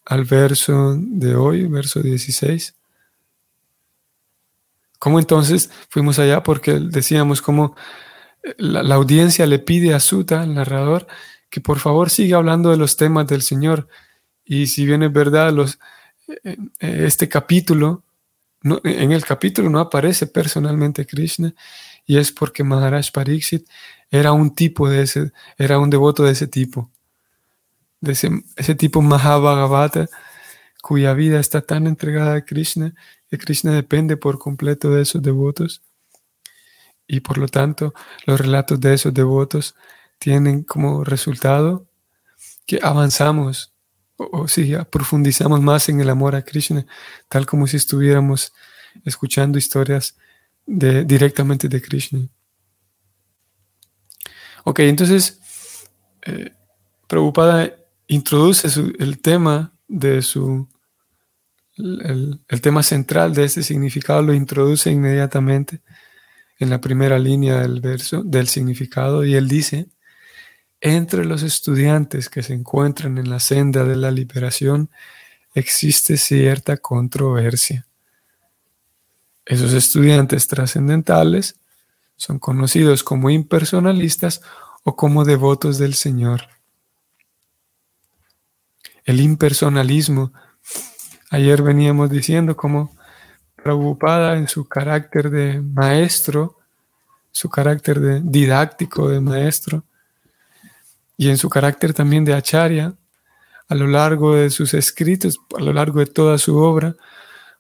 al 0.04 0.24
verso 0.24 0.96
de 0.98 1.34
hoy, 1.34 1.66
verso 1.66 2.00
16. 2.00 2.74
¿Cómo 4.98 5.18
entonces 5.18 5.70
fuimos 5.88 6.18
allá? 6.18 6.42
Porque 6.42 6.74
decíamos 6.74 7.42
cómo 7.42 7.74
eh, 8.42 8.54
la, 8.58 8.94
audiencia 8.94 9.46
le 9.46 9.58
pide 9.58 9.94
a 9.94 10.00
Suta, 10.00 10.44
el 10.44 10.54
narrador, 10.54 11.06
que 11.50 11.60
por 11.60 11.80
favor 11.80 12.10
siga 12.10 12.36
hablando 12.38 12.70
de 12.70 12.76
los 12.76 12.96
temas 12.96 13.26
del 13.26 13.42
Señor. 13.42 13.88
Y 14.44 14.68
si 14.68 14.86
bien 14.86 15.02
es 15.02 15.12
verdad, 15.12 15.52
eh, 15.58 16.56
eh, 16.80 17.04
este 17.06 17.28
capítulo, 17.28 18.04
en 18.62 19.10
el 19.10 19.24
capítulo 19.24 19.68
no 19.70 19.80
aparece 19.80 20.28
personalmente 20.28 21.04
Krishna, 21.04 21.52
y 22.06 22.18
es 22.18 22.30
porque 22.30 22.62
Maharaj 22.62 23.10
Pariksit 23.12 23.66
era 24.10 24.32
un 24.32 24.54
tipo 24.54 24.88
de 24.88 25.02
ese, 25.02 25.32
era 25.58 25.78
un 25.78 25.90
devoto 25.90 26.22
de 26.22 26.32
ese 26.32 26.46
tipo, 26.46 26.90
de 28.02 28.12
ese, 28.12 28.30
ese 28.56 28.74
tipo 28.74 29.00
Mahabhagavata, 29.00 30.08
cuya 30.82 31.14
vida 31.14 31.40
está 31.40 31.62
tan 31.62 31.86
entregada 31.86 32.34
a 32.34 32.44
Krishna, 32.44 32.94
que 33.30 33.38
Krishna 33.38 33.72
depende 33.72 34.18
por 34.18 34.38
completo 34.38 34.90
de 34.90 35.02
esos 35.02 35.22
devotos. 35.22 35.80
Y 37.06 37.20
por 37.20 37.38
lo 37.38 37.48
tanto, 37.48 37.94
los 38.26 38.38
relatos 38.38 38.80
de 38.80 38.92
esos 38.92 39.14
devotos 39.14 39.74
tienen 40.18 40.64
como 40.64 41.04
resultado 41.04 41.86
que 42.66 42.80
avanzamos 42.82 43.72
o, 44.16 44.48
si 44.48 44.74
profundizamos 44.90 45.60
más 45.60 45.88
en 45.88 46.00
el 46.00 46.10
amor 46.10 46.34
a 46.34 46.42
Krishna, 46.42 46.86
tal 47.28 47.46
como 47.46 47.66
si 47.66 47.76
estuviéramos 47.76 48.52
escuchando 49.04 49.58
historias 49.58 50.16
directamente 50.66 51.68
de 51.68 51.80
Krishna. 51.80 52.28
Ok, 54.64 54.80
entonces, 54.80 55.40
eh, 56.22 56.52
Prabhupada 57.08 57.81
introduce 58.14 58.68
el 58.98 59.20
tema 59.20 59.72
de 59.88 60.22
su, 60.22 60.68
tema 62.60 62.82
central 62.82 63.34
de 63.34 63.44
este 63.44 63.62
significado, 63.62 64.22
lo 64.22 64.34
introduce 64.34 64.90
inmediatamente 64.90 65.80
en 66.58 66.70
la 66.70 66.80
primera 66.80 67.18
línea 67.18 67.60
del 67.60 67.80
verso, 67.80 68.22
del 68.22 68.48
significado, 68.48 69.24
y 69.24 69.34
él 69.34 69.48
dice, 69.48 69.88
entre 70.80 71.24
los 71.24 71.42
estudiantes 71.42 72.28
que 72.28 72.42
se 72.42 72.54
encuentran 72.54 73.16
en 73.18 73.30
la 73.30 73.40
senda 73.40 73.84
de 73.84 73.96
la 73.96 74.10
liberación 74.10 74.90
existe 75.54 76.16
cierta 76.16 76.76
controversia. 76.76 77.86
Esos 79.46 79.72
estudiantes 79.72 80.46
trascendentales 80.48 81.56
son 82.16 82.38
conocidos 82.38 83.02
como 83.02 83.30
impersonalistas 83.30 84.42
o 84.84 84.96
como 84.96 85.24
devotos 85.24 85.78
del 85.78 85.94
Señor. 85.94 86.48
El 89.04 89.20
impersonalismo, 89.20 90.32
ayer 91.30 91.62
veníamos 91.62 92.08
diciendo 92.08 92.56
como 92.56 92.96
preocupada 93.56 94.36
en 94.36 94.46
su 94.46 94.68
carácter 94.68 95.30
de 95.30 95.60
maestro, 95.60 96.58
su 97.32 97.48
carácter 97.48 97.98
de 97.98 98.20
didáctico 98.22 99.08
de 99.08 99.20
maestro, 99.20 99.84
y 101.16 101.30
en 101.30 101.36
su 101.36 101.48
carácter 101.48 101.94
también 101.94 102.24
de 102.24 102.34
acharya, 102.34 102.94
a 103.68 103.74
lo 103.74 103.86
largo 103.88 104.34
de 104.34 104.50
sus 104.50 104.74
escritos, 104.74 105.40
a 105.58 105.62
lo 105.62 105.72
largo 105.72 105.98
de 105.98 106.06
toda 106.06 106.38
su 106.38 106.56
obra, 106.56 106.94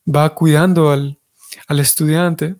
va 0.06 0.34
cuidando 0.34 0.90
al, 0.90 1.18
al 1.66 1.80
estudiante, 1.80 2.56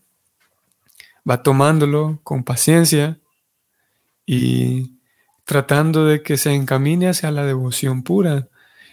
va 1.29 1.43
tomándolo 1.43 2.19
con 2.25 2.43
paciencia 2.43 3.19
y 4.27 4.99
tratando 5.45 6.05
de 6.05 6.23
que 6.23 6.37
se 6.37 6.53
encamine 6.53 7.09
hacia 7.09 7.31
la 7.31 7.45
devoción 7.45 8.03
pura 8.03 8.49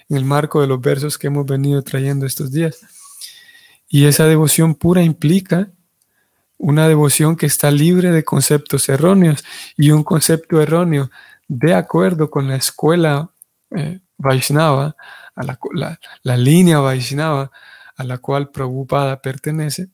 en 0.09 0.17
el 0.17 0.25
marco 0.25 0.61
de 0.61 0.67
los 0.67 0.81
versos 0.81 1.17
que 1.17 1.27
hemos 1.27 1.45
venido 1.45 1.81
trayendo 1.83 2.25
estos 2.25 2.51
días. 2.51 2.79
Y 3.87 4.05
esa 4.05 4.25
devoción 4.25 4.75
pura 4.75 5.01
implica 5.01 5.71
una 6.57 6.87
devoción 6.87 7.35
que 7.35 7.45
está 7.45 7.71
libre 7.71 8.11
de 8.11 8.23
conceptos 8.23 8.89
erróneos 8.89 9.43
y 9.77 9.91
un 9.91 10.03
concepto 10.03 10.61
erróneo 10.61 11.09
de 11.47 11.73
acuerdo 11.73 12.29
con 12.29 12.47
la 12.47 12.57
escuela 12.57 13.31
eh, 13.75 14.01
Vaishnava, 14.17 14.95
a 15.35 15.57
la, 16.23 16.37
línea 16.37 16.79
Vaishnava 16.79 17.49
a 17.95 18.03
la 18.03 18.17
cual 18.17 18.49
Prabhupada 18.51 19.21
pertenece, 19.21 19.87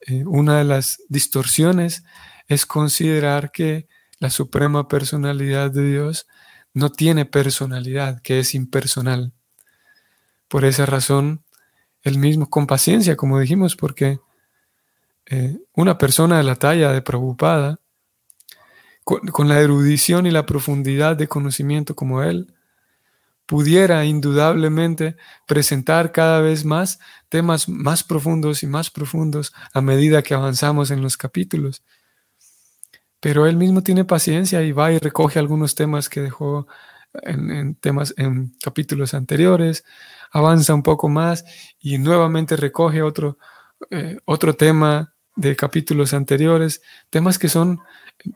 eh, 0.00 0.24
una 0.24 0.58
de 0.58 0.64
las 0.64 1.02
distorsiones 1.08 2.02
es 2.48 2.64
considerar 2.64 3.52
que 3.52 3.88
la 4.18 4.30
suprema 4.30 4.88
personalidad 4.88 5.70
de 5.70 5.90
Dios 5.90 6.26
no 6.74 6.90
tiene 6.90 7.24
personalidad, 7.24 8.20
que 8.22 8.40
es 8.40 8.54
impersonal. 8.54 9.32
Por 10.48 10.64
esa 10.64 10.86
razón, 10.86 11.44
el 12.02 12.18
mismo, 12.18 12.48
con 12.48 12.66
paciencia, 12.66 13.16
como 13.16 13.38
dijimos, 13.38 13.76
porque 13.76 14.20
eh, 15.26 15.58
una 15.74 15.98
persona 15.98 16.38
de 16.38 16.44
la 16.44 16.56
talla 16.56 16.92
de 16.92 17.02
Prabhupada 17.02 17.80
con, 19.32 19.48
la 19.48 19.60
erudición 19.60 20.26
y 20.26 20.30
la 20.30 20.44
profundidad 20.44 21.16
de 21.16 21.28
conocimiento 21.28 21.96
como 21.96 22.22
él, 22.22 22.52
pudiera 23.46 24.04
indudablemente 24.04 25.16
presentar 25.46 26.12
cada 26.12 26.42
vez 26.42 26.66
más 26.66 26.98
temas 27.30 27.70
más 27.70 28.04
profundos 28.04 28.62
y 28.62 28.66
más 28.66 28.90
profundos 28.90 29.54
a 29.72 29.80
medida 29.80 30.22
que 30.22 30.34
avanzamos 30.34 30.90
en 30.90 31.00
los 31.00 31.16
capítulos. 31.16 31.82
Pero 33.20 33.46
él 33.46 33.56
mismo 33.56 33.82
tiene 33.82 34.04
paciencia 34.04 34.62
y 34.62 34.72
va 34.72 34.92
y 34.92 34.98
recoge 34.98 35.38
algunos 35.38 35.74
temas 35.74 36.08
que 36.08 36.20
dejó 36.20 36.66
en, 37.22 37.74
temas 37.76 38.14
en 38.16 38.54
capítulos 38.62 39.14
anteriores, 39.14 39.84
avanza 40.30 40.74
un 40.74 40.82
poco 40.82 41.08
más 41.08 41.44
y 41.78 41.98
nuevamente 41.98 42.56
recoge 42.56 43.02
otro, 43.02 43.38
eh, 43.90 44.18
otro 44.24 44.54
tema 44.54 45.14
de 45.36 45.56
capítulos 45.56 46.14
anteriores, 46.14 46.82
temas 47.10 47.38
que 47.38 47.48
son 47.48 47.80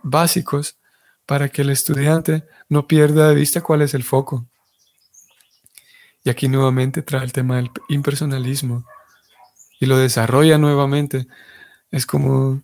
básicos 0.03 0.79
para 1.27 1.49
que 1.49 1.63
el 1.63 1.71
estudiante 1.71 2.45
no 2.69 2.87
pierda 2.87 3.29
de 3.29 3.35
vista 3.35 3.61
cuál 3.61 3.83
es 3.83 3.95
el 3.95 4.05
foco. 4.05 4.47
Y 6.25 6.31
aquí 6.31 6.49
nuevamente 6.49 7.03
trae 7.03 7.25
el 7.25 7.33
tema 7.33 7.57
del 7.57 7.71
impersonalismo 7.89 8.85
y 9.81 9.87
lo 9.87 9.99
desarrolla 9.99 10.59
nuevamente. 10.59 11.27
Es 11.91 12.07
como, 12.07 12.63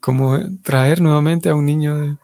como 0.00 0.38
traer 0.62 1.00
nuevamente 1.00 1.48
a 1.48 1.54
un 1.54 1.66
niño 1.66 2.18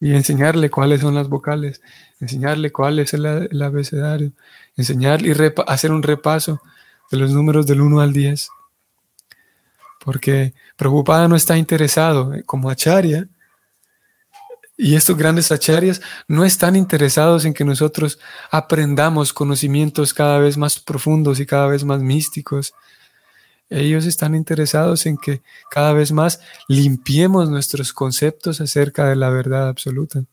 y 0.00 0.14
enseñarle 0.14 0.70
cuáles 0.70 1.00
son 1.00 1.14
las 1.14 1.28
vocales, 1.28 1.82
enseñarle 2.20 2.70
cuál 2.70 2.98
es 2.98 3.14
el, 3.14 3.62
abecedario, 3.62 4.32
enseñarle 4.76 5.28
y 5.28 5.62
hacer 5.66 5.92
un 5.92 6.02
repaso 6.02 6.60
de 7.10 7.18
los 7.18 7.32
números 7.32 7.66
del 7.66 7.80
1 7.80 8.00
al 8.00 8.12
10 8.12 8.50
porque 10.08 10.54
preocupada 10.76 11.28
no 11.28 11.36
está 11.36 11.58
interesado, 11.58 12.32
eh, 12.34 12.42
como 12.44 12.70
Acharya, 12.70 13.28
Y 14.80 14.94
estos 14.94 15.16
grandes 15.16 15.50
acharyas 15.50 16.00
no 16.28 16.44
están 16.44 16.76
interesados 16.76 17.44
en 17.44 17.52
que 17.52 17.64
nosotros 17.64 18.18
aprendamos 18.50 19.32
conocimientos 19.32 20.14
cada 20.14 20.38
vez 20.38 20.56
más 20.56 20.78
profundos 20.78 21.40
y 21.40 21.46
cada 21.46 21.66
vez 21.66 21.84
más 21.84 22.00
místicos. 22.00 22.72
Ellos 23.70 24.06
están 24.06 24.34
interesados 24.34 25.04
en 25.06 25.18
que 25.18 25.42
cada 25.70 25.92
vez 25.92 26.12
más 26.12 26.40
limpiemos 26.68 27.50
nuestros 27.50 27.92
conceptos 27.92 28.60
acerca 28.60 29.08
de 29.08 29.16
la 29.16 29.28
verdad 29.30 29.68
absoluta. 29.68 30.24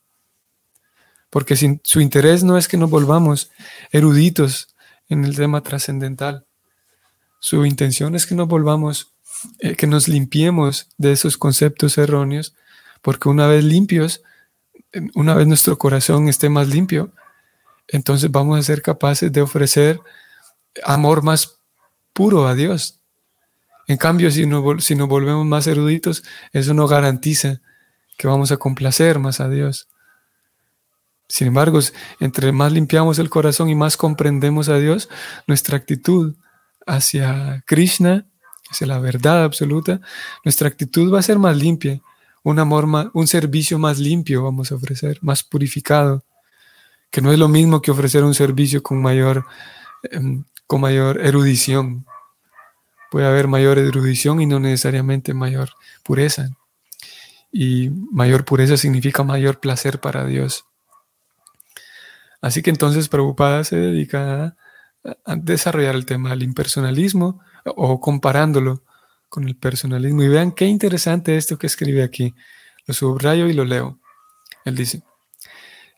Porque 1.30 1.56
su 1.84 2.00
interés 2.00 2.44
no 2.44 2.58
es 2.58 2.68
que 2.68 2.78
nos 2.78 2.90
volvamos 2.90 3.52
eruditos 3.92 4.76
en 5.10 5.26
el 5.26 5.36
tema 5.36 5.62
trascendental. 5.62 6.46
Su 7.40 7.66
intención 7.66 8.16
es 8.16 8.26
que 8.26 8.36
nos 8.36 8.48
volvamos, 8.48 9.14
eh, 9.60 9.76
que 9.76 9.86
nos 9.86 10.08
limpiemos 10.08 10.90
de 10.98 11.12
esos 11.12 11.38
conceptos 11.38 11.98
erróneos, 11.98 12.56
porque 13.02 13.30
una 13.30 13.48
vez 13.48 13.64
limpios, 13.64 14.24
una 15.14 15.34
vez 15.34 15.46
nuestro 15.46 15.78
corazón 15.78 16.30
esté 16.30 16.50
más 16.50 16.70
limpio, 16.70 17.12
entonces 17.88 18.32
vamos 18.32 18.58
a 18.58 18.64
ser 18.64 18.82
capaces 18.82 19.32
de 19.32 19.42
ofrecer 19.42 20.00
amor 20.84 21.22
más 21.22 21.60
puro 22.14 22.48
a 22.48 22.56
Dios. 22.56 23.02
En 23.88 23.98
cambio, 23.98 24.32
si, 24.32 24.44
si 24.80 24.96
nos 24.96 25.08
volvemos 25.08 25.46
más 25.46 25.68
eruditos, 25.68 26.24
eso 26.54 26.74
no 26.74 26.88
garantiza 26.88 27.62
que 28.18 28.28
vamos 28.28 28.52
a 28.52 28.58
complacer 28.58 29.20
más 29.20 29.40
a 29.40 29.50
Dios. 29.50 29.88
Sin 31.28 31.48
embargo, 31.48 31.80
entre 32.20 32.52
más 32.52 32.72
limpiamos 32.72 33.20
el 33.20 33.30
corazón 33.30 33.70
y 33.70 33.76
más 33.76 33.98
comprendemos 33.98 34.70
a 34.70 34.78
Dios, 34.78 35.10
nuestra 35.48 35.78
actitud 35.78 36.36
hacia 36.86 37.64
Krishna, 37.66 38.28
hacia 38.70 38.88
la 38.88 39.00
verdad 39.00 39.44
absoluta, 39.44 40.02
nuestra 40.44 40.68
actitud 40.68 41.12
va 41.14 41.20
a 41.20 41.24
ser 41.24 41.40
más 41.40 41.58
limpia, 41.58 42.02
un 42.44 42.60
amor 42.60 42.86
un 43.14 43.28
servicio 43.28 43.80
más 43.80 43.98
limpio 43.98 44.44
vamos 44.44 44.72
a 44.72 44.76
ofrecer, 44.76 45.18
más 45.22 45.44
purificado, 45.44 46.24
que 47.10 47.22
no 47.22 47.32
es 47.32 47.40
lo 47.40 47.48
mismo 47.48 47.82
que 47.82 47.92
ofrecer 47.92 48.24
un 48.24 48.36
servicio 48.36 48.84
con 48.84 49.02
mayor, 49.02 49.46
em, 50.04 50.44
con 50.68 50.82
mayor 50.82 51.20
erudición. 51.22 52.06
Puede 53.12 53.28
haber 53.28 53.48
mayor 53.48 53.78
erudición 53.78 54.42
y 54.42 54.46
no 54.46 54.60
necesariamente 54.60 55.34
mayor 55.34 55.70
pureza. 56.04 56.50
Y 57.52 57.90
mayor 58.12 58.46
pureza 58.46 58.78
significa 58.78 59.24
mayor 59.24 59.60
placer 59.60 60.00
para 60.00 60.26
Dios. 60.26 60.66
Así 62.42 62.62
que 62.62 62.70
entonces 62.70 63.10
Prabhupada 63.10 63.64
se 63.64 63.78
dedica 63.78 64.56
a, 65.26 65.36
desarrollar 65.36 65.96
el 65.96 66.06
tema 66.06 66.32
del 66.32 66.44
impersonalismo 66.44 67.42
o 67.64 68.00
comparándolo 68.00 68.84
con 69.30 69.48
el 69.48 69.56
personalismo. 69.56 70.24
Y 70.24 70.28
vean 70.28 70.52
qué 70.52 70.66
interesante 70.66 71.38
esto 71.38 71.58
que 71.58 71.68
escribe 71.68 72.04
aquí. 72.04 72.34
Lo 72.86 72.94
subrayo 72.94 73.48
y 73.48 73.54
lo 73.54 73.66
leo. 73.66 74.00
Él 74.64 74.76
dice, 74.76 75.04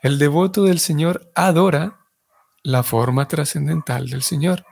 el 0.02 0.20
devoto 0.20 0.64
del 0.64 0.80
Señor 0.80 1.32
adora 1.36 2.00
la 2.64 2.84
forma 2.84 3.28
trascendental 3.28 4.10
del 4.10 4.24
Señor, 4.24 4.66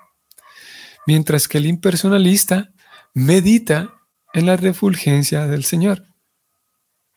mientras 1.05 1.47
que 1.47 1.57
el 1.57 1.65
impersonalista 1.65 2.71
medita 3.13 3.93
en 4.33 4.45
la 4.45 4.57
refulgencia 4.57 5.47
del 5.47 5.63
Señor. 5.63 6.05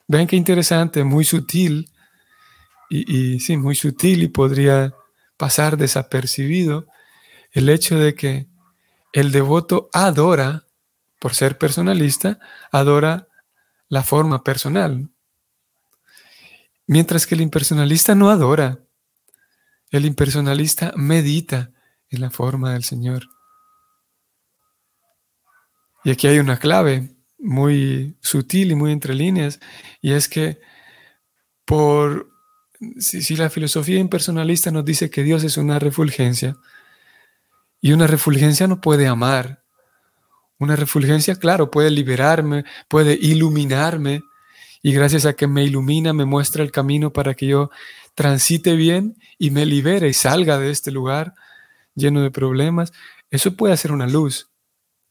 Vean 0.06 0.26
qué 0.26 0.36
interesante, 0.36 1.04
muy 1.04 1.24
sutil 1.24 1.90
y, 2.88 3.40
sí, 3.40 3.56
muy 3.56 3.74
sutil 3.74 4.22
y 4.22 4.28
podría 4.28 4.94
pasar 5.36 5.76
desapercibido 5.76 6.86
el 7.52 7.68
hecho 7.68 7.98
de 7.98 8.14
que 8.14 8.46
el 9.12 9.32
devoto 9.32 9.90
adora, 9.92 10.64
por 11.18 11.34
ser 11.34 11.58
personalista, 11.58 12.38
adora 12.70 13.28
la 13.88 14.02
forma 14.02 14.44
personal. 14.44 15.10
Mientras 16.86 17.26
que 17.26 17.34
el 17.34 17.40
impersonalista 17.42 18.14
no 18.14 18.30
adora, 18.30 18.78
el 19.90 20.06
impersonalista 20.06 20.92
medita 20.96 21.70
en 22.08 22.20
la 22.20 22.30
forma 22.30 22.72
del 22.72 22.84
Señor. 22.84 23.28
Y 26.04 26.10
aquí 26.10 26.26
hay 26.26 26.38
una 26.38 26.58
clave 26.58 27.10
muy 27.38 28.16
sutil 28.20 28.72
y 28.72 28.74
muy 28.74 28.92
entre 28.92 29.14
líneas, 29.14 29.60
y 30.00 30.12
es 30.12 30.28
que 30.28 30.60
por 31.64 32.30
si, 32.98 33.36
la 33.36 33.50
filosofía 33.50 33.98
impersonalista 33.98 34.70
nos 34.70 34.84
dice 34.84 35.10
que 35.10 35.22
Dios 35.22 35.44
es 35.44 35.56
una 35.56 35.78
refulgencia, 35.78 36.56
y 37.80 37.92
una 37.92 38.06
refulgencia 38.06 38.66
no 38.66 38.80
puede 38.80 39.06
amar, 39.06 39.62
una 40.58 40.74
refulgencia, 40.74 41.36
claro, 41.36 41.70
puede 41.70 41.90
liberarme, 41.90 42.64
puede 42.88 43.14
iluminarme, 43.14 44.22
y 44.82 44.92
gracias 44.92 45.26
a 45.26 45.34
que 45.34 45.46
me 45.46 45.64
ilumina, 45.64 46.12
me 46.12 46.24
muestra 46.24 46.62
el 46.62 46.72
camino 46.72 47.12
para 47.12 47.34
que 47.34 47.46
yo 47.46 47.70
transite 48.14 48.74
bien 48.74 49.16
y 49.38 49.50
me 49.50 49.66
libere 49.66 50.08
y 50.08 50.12
salga 50.12 50.58
de 50.58 50.70
este 50.70 50.90
lugar 50.90 51.34
lleno 51.94 52.22
de 52.22 52.30
problemas. 52.30 52.92
Eso 53.30 53.54
puede 53.56 53.74
hacer 53.74 53.92
una 53.92 54.06
luz, 54.06 54.50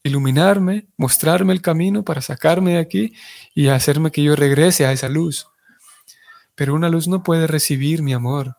iluminarme, 0.02 0.88
mostrarme 0.96 1.52
el 1.52 1.62
camino 1.62 2.04
para 2.04 2.20
sacarme 2.20 2.72
de 2.72 2.78
aquí 2.78 3.14
y 3.54 3.68
hacerme 3.68 4.10
que 4.10 4.22
yo 4.22 4.36
regrese 4.36 4.86
a 4.86 4.92
esa 4.92 5.08
luz. 5.08 5.48
Pero 6.54 6.74
una 6.74 6.88
luz 6.88 7.08
no 7.08 7.22
puede 7.22 7.46
recibir 7.46 8.02
mi 8.02 8.12
amor, 8.12 8.56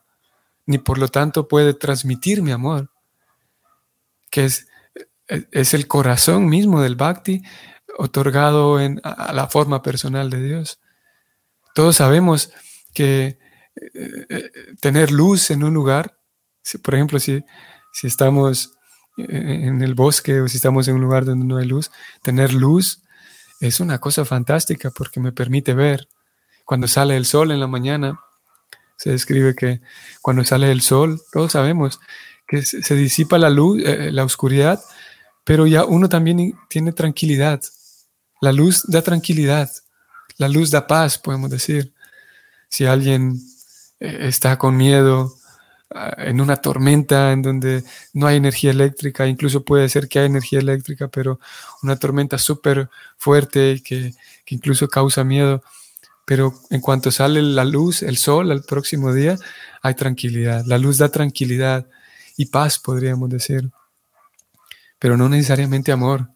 ni 0.66 0.78
por 0.78 0.98
lo 0.98 1.08
tanto 1.08 1.48
puede 1.48 1.74
transmitir 1.74 2.42
mi 2.42 2.52
amor, 2.52 2.92
que 4.30 4.46
es, 4.46 4.68
es 5.28 5.74
el 5.74 5.88
corazón 5.88 6.48
mismo 6.48 6.82
del 6.82 6.96
bhakti 6.96 7.42
otorgado 7.98 8.80
en, 8.80 9.02
a 9.04 9.34
la 9.34 9.48
forma 9.48 9.82
personal 9.82 10.30
de 10.30 10.42
Dios. 10.42 10.80
Todos 11.76 11.98
sabemos 11.98 12.52
que 12.94 13.40
eh, 13.76 14.26
eh, 14.30 14.52
tener 14.80 15.12
luz 15.12 15.52
en 15.52 15.64
un 15.64 15.74
lugar, 15.74 16.18
por 16.82 16.96
ejemplo, 16.96 17.20
si, 17.20 17.44
si 17.92 18.08
estamos 18.08 18.79
en 19.28 19.82
el 19.82 19.96
bosque 19.96 20.42
o 20.42 20.48
si 20.48 20.58
estamos 20.58 20.88
en 20.88 20.96
un 20.96 21.02
lugar 21.02 21.26
donde 21.26 21.46
no 21.46 21.58
hay 21.58 21.68
luz, 21.68 21.92
tener 22.22 22.54
luz 22.54 23.02
es 23.60 23.80
una 23.80 24.00
cosa 24.00 24.26
fantástica 24.26 24.90
porque 24.92 25.20
me 25.20 25.32
permite 25.32 25.74
ver, 25.74 26.08
cuando 26.66 26.88
sale 26.88 27.18
el 27.18 27.26
sol 27.26 27.52
en 27.52 27.60
la 27.60 27.68
mañana, 27.68 28.20
se 28.96 29.12
describe 29.12 29.56
que 29.56 29.82
cuando 30.22 30.44
sale 30.44 30.72
el 30.72 30.82
sol, 30.82 31.22
todos 31.32 31.54
sabemos 31.54 32.00
que 32.48 32.64
se 32.64 32.96
disipa 32.96 33.38
la 33.38 33.50
luz, 33.50 33.82
eh, 33.86 34.12
la 34.12 34.24
oscuridad, 34.24 34.82
pero 35.44 35.68
ya 35.68 35.86
uno 35.86 36.10
también 36.10 36.58
tiene 36.70 36.92
tranquilidad. 36.94 37.62
La 38.42 38.52
luz 38.52 38.84
da 38.88 39.02
tranquilidad, 39.02 39.70
la 40.38 40.48
luz 40.48 40.72
da 40.72 40.88
paz, 40.88 41.18
podemos 41.18 41.50
decir. 41.50 41.94
Si 42.70 42.86
alguien 42.86 43.40
eh, 44.00 44.18
está 44.22 44.58
con 44.58 44.78
miedo 44.78 45.39
en 46.18 46.40
una 46.42 46.58
tormenta 46.58 47.32
en 47.32 47.42
donde 47.42 47.84
no 48.14 48.28
hay 48.28 48.38
energía 48.38 48.72
eléctrica, 48.72 49.28
incluso 49.28 49.64
puede 49.64 49.90
ser 49.90 50.08
que 50.08 50.20
hay 50.20 50.28
energía 50.28 50.60
eléctrica, 50.60 51.08
pero 51.08 51.40
una 51.82 51.98
tormenta 51.98 52.38
súper 52.38 52.90
fuerte 53.18 53.82
que, 53.84 54.14
que 54.46 54.56
incluso 54.56 54.88
causa 54.88 55.24
miedo, 55.24 55.64
pero 56.26 56.54
en 56.70 56.80
cuanto 56.80 57.12
sale 57.12 57.42
la 57.42 57.66
luz, 57.66 58.04
el 58.04 58.18
sol 58.18 58.52
al 58.52 58.62
próximo 58.62 59.14
día, 59.14 59.36
hay 59.82 59.96
tranquilidad. 59.96 60.64
La 60.68 60.78
luz 60.78 61.00
da 61.00 61.10
tranquilidad 61.10 61.88
y 62.38 62.46
paz, 62.46 62.78
podríamos 62.78 63.30
decir. 63.30 63.72
Pero 65.00 65.18
no 65.18 65.28
necesariamente 65.28 65.92
amor. 65.92 66.30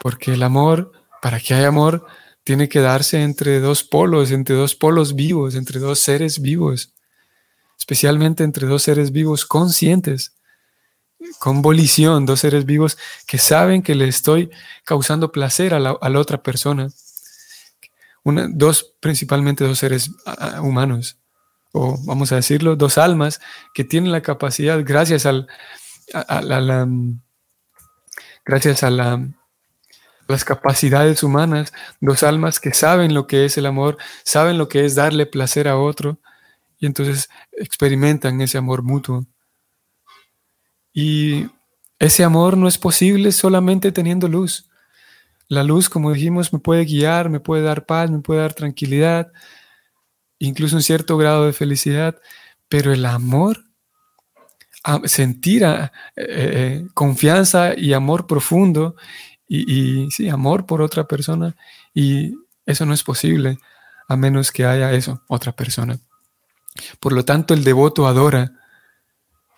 Porque 0.00 0.34
el 0.34 0.44
amor, 0.44 0.92
para 1.20 1.40
que 1.40 1.54
haya 1.54 1.68
amor, 1.68 2.06
tiene 2.44 2.68
que 2.68 2.80
darse 2.80 3.22
entre 3.22 3.58
dos 3.58 3.82
polos, 3.82 4.30
entre 4.30 4.54
dos 4.54 4.76
polos 4.76 5.14
vivos, 5.16 5.56
entre 5.56 5.80
dos 5.80 5.98
seres 5.98 6.40
vivos. 6.40 6.92
Especialmente 7.82 8.44
entre 8.44 8.68
dos 8.68 8.84
seres 8.84 9.10
vivos 9.10 9.44
conscientes, 9.44 10.36
con 11.40 11.62
volición, 11.62 12.26
dos 12.26 12.38
seres 12.38 12.64
vivos 12.64 12.96
que 13.26 13.38
saben 13.38 13.82
que 13.82 13.96
le 13.96 14.06
estoy 14.06 14.50
causando 14.84 15.32
placer 15.32 15.74
a 15.74 15.80
la, 15.80 16.20
otra 16.20 16.44
persona. 16.44 16.90
Dos, 18.22 18.94
principalmente 19.00 19.64
dos 19.64 19.80
seres 19.80 20.12
humanos, 20.62 21.18
o 21.72 21.98
vamos 22.04 22.30
a 22.30 22.36
decirlo, 22.36 22.76
dos 22.76 22.98
almas 22.98 23.40
que 23.74 23.82
tienen 23.82 24.12
la 24.12 24.22
capacidad, 24.22 24.80
gracias 24.84 25.26
al, 25.26 25.48
a, 26.14 26.40
la, 26.40 26.86
gracias 28.44 28.84
a 28.84 28.90
la, 28.90 29.28
las 30.28 30.44
capacidades 30.44 31.24
humanas, 31.24 31.72
dos 32.00 32.22
almas 32.22 32.60
que 32.60 32.74
saben 32.74 33.12
lo 33.12 33.26
que 33.26 33.44
es 33.44 33.58
el 33.58 33.66
amor, 33.66 33.98
saben 34.22 34.56
lo 34.56 34.68
que 34.68 34.84
es 34.84 34.94
darle 34.94 35.26
placer 35.26 35.66
a 35.66 35.76
otro, 35.76 36.20
y 36.82 36.86
entonces 36.86 37.30
experimentan 37.52 38.40
ese 38.40 38.58
amor 38.58 38.82
mutuo. 38.82 39.24
Y 40.92 41.46
ese 42.00 42.24
amor 42.24 42.56
no 42.56 42.66
es 42.66 42.76
posible 42.76 43.30
solamente 43.30 43.92
teniendo 43.92 44.26
luz. 44.26 44.68
La 45.46 45.62
luz, 45.62 45.88
como 45.88 46.12
dijimos, 46.12 46.52
me 46.52 46.58
puede 46.58 46.84
guiar, 46.84 47.30
me 47.30 47.38
puede 47.38 47.62
dar 47.62 47.86
paz, 47.86 48.10
me 48.10 48.18
puede 48.18 48.40
dar 48.40 48.52
tranquilidad, 48.52 49.30
incluso 50.40 50.74
un 50.74 50.82
cierto 50.82 51.16
grado 51.16 51.46
de 51.46 51.52
felicidad, 51.52 52.20
pero 52.68 52.92
el 52.92 53.06
amor, 53.06 53.62
sentir 55.04 55.62
eh, 55.62 55.90
eh, 56.16 56.86
confianza 56.94 57.78
y 57.78 57.92
amor 57.92 58.26
profundo 58.26 58.96
y, 59.46 60.10
sí, 60.10 60.28
amor 60.28 60.66
por 60.66 60.82
otra 60.82 61.06
persona, 61.06 61.54
y 61.94 62.34
eso 62.66 62.84
no 62.86 62.92
es 62.92 63.04
posible 63.04 63.58
a 64.08 64.16
menos 64.16 64.50
que 64.50 64.64
haya 64.64 64.92
eso, 64.92 65.22
otra 65.28 65.52
persona. 65.52 66.00
Por 67.00 67.12
lo 67.12 67.24
tanto, 67.24 67.54
el 67.54 67.64
devoto 67.64 68.06
adora. 68.06 68.52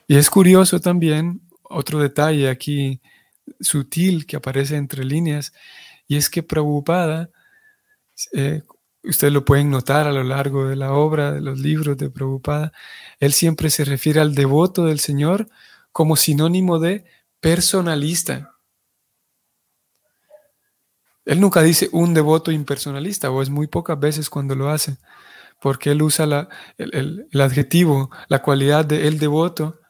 Y 0.06 0.16
es 0.16 0.30
curioso 0.30 0.80
también, 0.80 1.42
otro 1.62 2.00
detalle 2.00 2.48
aquí 2.48 3.00
sutil 3.60 4.26
que 4.26 4.36
aparece 4.36 4.76
entre 4.76 5.04
líneas, 5.04 5.52
y 6.06 6.16
es 6.16 6.30
que 6.30 6.42
Prabhupada, 6.42 7.30
eh, 8.32 8.62
ustedes 9.02 9.32
lo 9.32 9.44
pueden 9.44 9.70
notar 9.70 10.06
a 10.06 10.12
lo 10.12 10.24
largo 10.24 10.68
de 10.68 10.76
la 10.76 10.92
obra, 10.92 11.32
de 11.32 11.40
los 11.40 11.58
libros 11.58 11.96
de 11.96 12.10
Prabhupada, 12.10 12.72
él 13.20 13.32
siempre 13.32 13.70
se 13.70 13.84
refiere 13.84 14.20
al 14.20 14.34
devoto 14.34 14.84
del 14.86 15.00
Señor 15.00 15.48
como 15.92 16.16
sinónimo 16.16 16.78
de 16.78 17.04
personalista. 17.40 18.54
Él 21.24 21.40
nunca 21.40 21.62
dice 21.62 21.88
un 21.92 22.12
devoto 22.12 22.52
impersonalista, 22.52 23.30
o 23.30 23.40
es 23.40 23.48
muy 23.48 23.66
pocas 23.66 23.98
veces 23.98 24.28
cuando 24.28 24.54
lo 24.54 24.68
hace, 24.68 24.98
porque 25.64 25.92
él 25.92 26.02
usa 26.02 26.46
el, 26.76 27.40
adjetivo, 27.40 28.10
la 28.28 28.42
cualidad 28.42 28.84
de 28.84 29.08
el 29.08 29.18
devoto, 29.18 29.80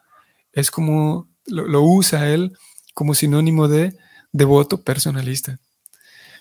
es 0.53 0.71
como 0.71 1.29
lo, 1.47 1.83
usa 1.83 2.29
él 2.29 2.57
como 2.95 3.13
sinónimo 3.13 3.67
de 3.67 3.99
devoto 4.31 4.83
personalista. 4.83 5.59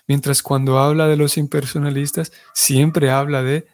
Mientras 0.06 0.40
cuando 0.40 0.78
habla 0.78 1.08
de 1.08 1.16
los 1.16 1.36
impersonalistas, 1.36 2.30
siempre 2.54 3.10
habla 3.10 3.42
de, 3.42 3.66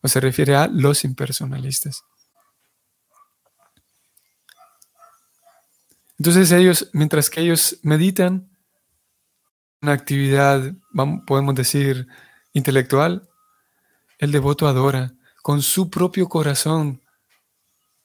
o 0.00 0.06
se 0.06 0.20
refiere 0.20 0.54
a 0.54 0.68
los 0.68 1.02
impersonalistas. 1.02 2.04
Entonces 6.20 6.52
ellos, 6.52 6.88
mientras 6.92 7.30
que 7.30 7.40
ellos 7.40 7.80
meditan, 7.82 8.48
una 9.82 9.90
actividad, 9.90 10.72
podemos 11.26 11.56
decir, 11.56 12.06
intelectual, 12.52 13.28
el 14.20 14.32
devoto 14.32 14.68
adora 14.68 15.14
con 15.42 15.62
su 15.62 15.88
propio 15.88 16.28
corazón, 16.28 17.00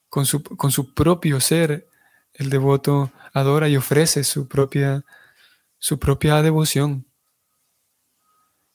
con 0.08 0.24
su, 0.24 0.42
con 0.42 0.72
su 0.72 0.94
propio 0.94 1.40
ser. 1.40 1.86
El 2.32 2.50
devoto 2.50 3.12
adora 3.32 3.68
y 3.68 3.76
ofrece 3.76 4.24
su 4.24 4.48
propia, 4.48 5.04
su 5.78 5.98
propia 5.98 6.42
devoción. 6.42 7.06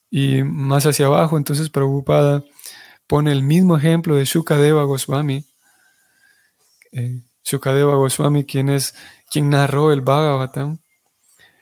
Y 0.10 0.44
más 0.44 0.86
hacia 0.86 1.08
abajo, 1.08 1.38
entonces 1.38 1.70
Prabhupada 1.70 2.44
pone 3.08 3.32
el 3.32 3.44
mismo 3.44 3.76
ejemplo 3.76 4.16
de 4.16 4.26
Shukadeva 4.26 4.84
Goswami. 4.84 5.44
Eh, 6.92 7.24
Shukadeva 7.44 7.96
Goswami, 7.96 8.46
quien 8.46 8.70
es 8.70 8.94
quien 9.32 9.50
narró 9.50 9.92
el 9.92 10.02
Bhagavatam, 10.02 10.78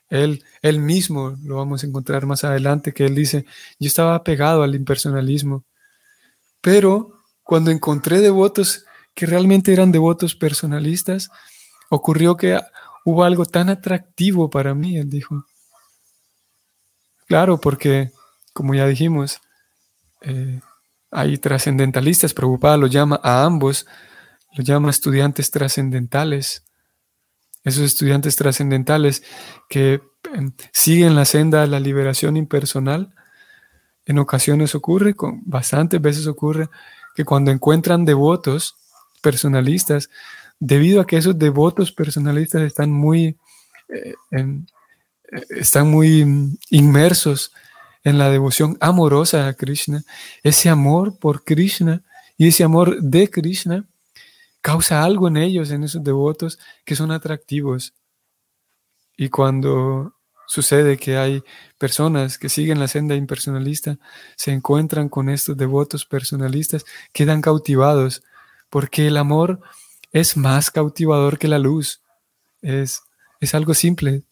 él, 0.10 0.44
él 0.62 0.80
mismo, 0.80 1.38
lo 1.44 1.58
vamos 1.58 1.84
a 1.84 1.88
encontrar 1.88 2.26
más 2.26 2.44
adelante, 2.44 2.94
que 2.94 3.06
él 3.06 3.16
dice, 3.16 3.46
yo 3.80 3.88
estaba 3.88 4.24
pegado 4.24 4.64
al 4.64 4.74
impersonalismo, 4.74 5.66
pero 6.62 7.24
cuando 7.44 7.72
encontré 7.72 8.20
devotos 8.20 8.86
que 9.16 9.26
realmente 9.26 9.74
eran 9.74 9.92
devotos 9.92 10.36
personalistas, 10.36 11.30
ocurrió 11.90 12.38
que 12.38 12.60
hubo 13.06 13.24
algo 13.24 13.46
tan 13.46 13.70
atractivo 13.70 14.50
para 14.50 14.76
mí, 14.76 14.98
él 14.98 15.10
dijo. 15.10 15.46
Claro, 17.28 17.60
porque, 17.60 18.12
como 18.54 18.74
ya 18.76 18.88
dijimos, 18.88 19.42
eh, 20.22 20.62
hay 21.12 21.38
trascendentalistas, 21.38 22.34
Prabhupada 22.34 22.78
lo 22.78 22.88
llama 22.88 23.20
a 23.24 23.44
ambos, 23.44 23.86
lo 24.56 24.64
llama 24.64 24.90
estudiantes 24.90 25.52
trascendentales 25.52 26.64
esos 27.64 27.84
estudiantes 27.84 28.36
trascendentales 28.36 29.24
que 29.68 30.02
em, 30.34 30.54
siguen 30.72 31.16
la 31.16 31.26
senda 31.26 31.62
de 31.62 31.68
la 31.68 31.80
liberación 31.80 32.38
impersonal, 32.38 33.14
en 34.10 34.18
ocasiones 34.18 34.74
ocurre, 34.74 35.14
con 35.14 35.42
bastantes 35.46 36.02
veces 36.02 36.26
ocurre, 36.26 36.68
que 37.14 37.24
cuando 37.24 37.52
encuentran 37.52 38.06
devotos 38.06 38.76
personalistas, 39.22 40.10
debido 40.60 41.00
a 41.00 41.06
que 41.06 41.18
esos 41.18 41.38
devotos 41.38 41.92
personalistas 41.92 42.64
están 42.64 42.92
muy, 42.92 43.38
eh, 43.88 44.16
eh, 44.32 44.64
están 45.52 45.92
muy 45.92 46.26
inmersos 46.72 47.54
en 48.04 48.18
la 48.18 48.32
devoción 48.32 48.78
amorosa 48.82 49.48
a 49.48 49.54
Krishna, 49.54 50.04
ese 50.42 50.70
amor 50.70 51.20
por 51.20 51.44
Krishna 51.44 52.02
y 52.36 52.48
ese 52.48 52.64
amor 52.64 53.00
de 53.04 53.30
Krishna, 53.30 53.86
causa 54.60 55.04
algo 55.04 55.28
en 55.28 55.38
ellos, 55.38 55.70
en 55.70 55.84
esos 55.84 56.04
devotos, 56.04 56.58
que 56.84 56.96
son 56.96 57.12
atractivos. 57.12 57.94
Y 59.16 59.30
cuando 59.30 60.16
sucede 60.50 60.98
que 60.98 61.16
hay 61.16 61.44
personas 61.78 62.40
que 62.40 62.50
siguen 62.50 62.80
la 62.80 62.88
senda 62.88 63.14
impersonalista, 63.14 64.00
se 64.36 64.52
encuentran 64.52 65.08
con 65.08 65.30
estos 65.30 65.56
devotos 65.56 66.06
personalistas, 66.06 66.86
quedan 67.14 67.42
cautivados, 67.42 68.24
porque 68.72 69.06
el 69.06 69.18
amor 69.18 69.62
es 70.12 70.36
más 70.36 70.72
cautivador 70.72 71.38
que 71.38 71.48
la 71.48 71.60
luz. 71.60 72.02
Es, 72.64 73.04
es 73.40 73.54
algo 73.54 73.76
simple. 73.76 74.24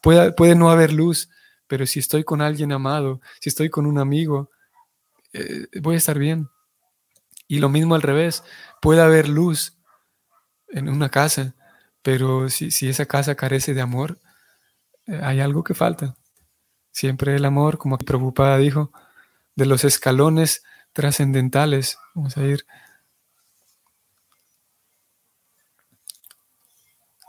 Puede, 0.00 0.32
puede 0.32 0.54
no 0.54 0.70
haber 0.70 0.90
luz, 0.90 1.28
pero 1.66 1.86
si 1.86 2.00
estoy 2.00 2.24
con 2.24 2.40
alguien 2.40 2.72
amado, 2.72 3.20
si 3.38 3.50
estoy 3.50 3.68
con 3.68 3.84
un 3.84 3.98
amigo, 3.98 4.50
eh, 5.34 5.66
voy 5.82 5.96
a 5.96 5.98
estar 5.98 6.18
bien. 6.18 6.48
Y 7.46 7.58
lo 7.58 7.68
mismo 7.68 7.94
al 7.94 8.02
revés, 8.02 8.42
puede 8.80 9.02
haber 9.02 9.28
luz 9.28 9.74
en 10.68 10.88
una 10.88 11.10
casa, 11.10 11.54
pero 12.00 12.48
si, 12.48 12.88
esa 12.88 13.04
casa 13.04 13.34
carece 13.34 13.74
de 13.74 13.82
amor, 13.82 14.18
hay 15.22 15.40
algo 15.40 15.64
que 15.64 15.74
falta. 15.74 16.16
Siempre 16.92 17.34
el 17.36 17.44
amor, 17.44 17.78
como 17.78 17.98
preocupada 17.98 18.58
dijo, 18.58 18.92
de 19.54 19.66
los 19.66 19.84
escalones 19.84 20.62
trascendentales. 20.92 21.98
Vamos 22.14 22.36
a 22.36 22.44
ir. 22.44 22.66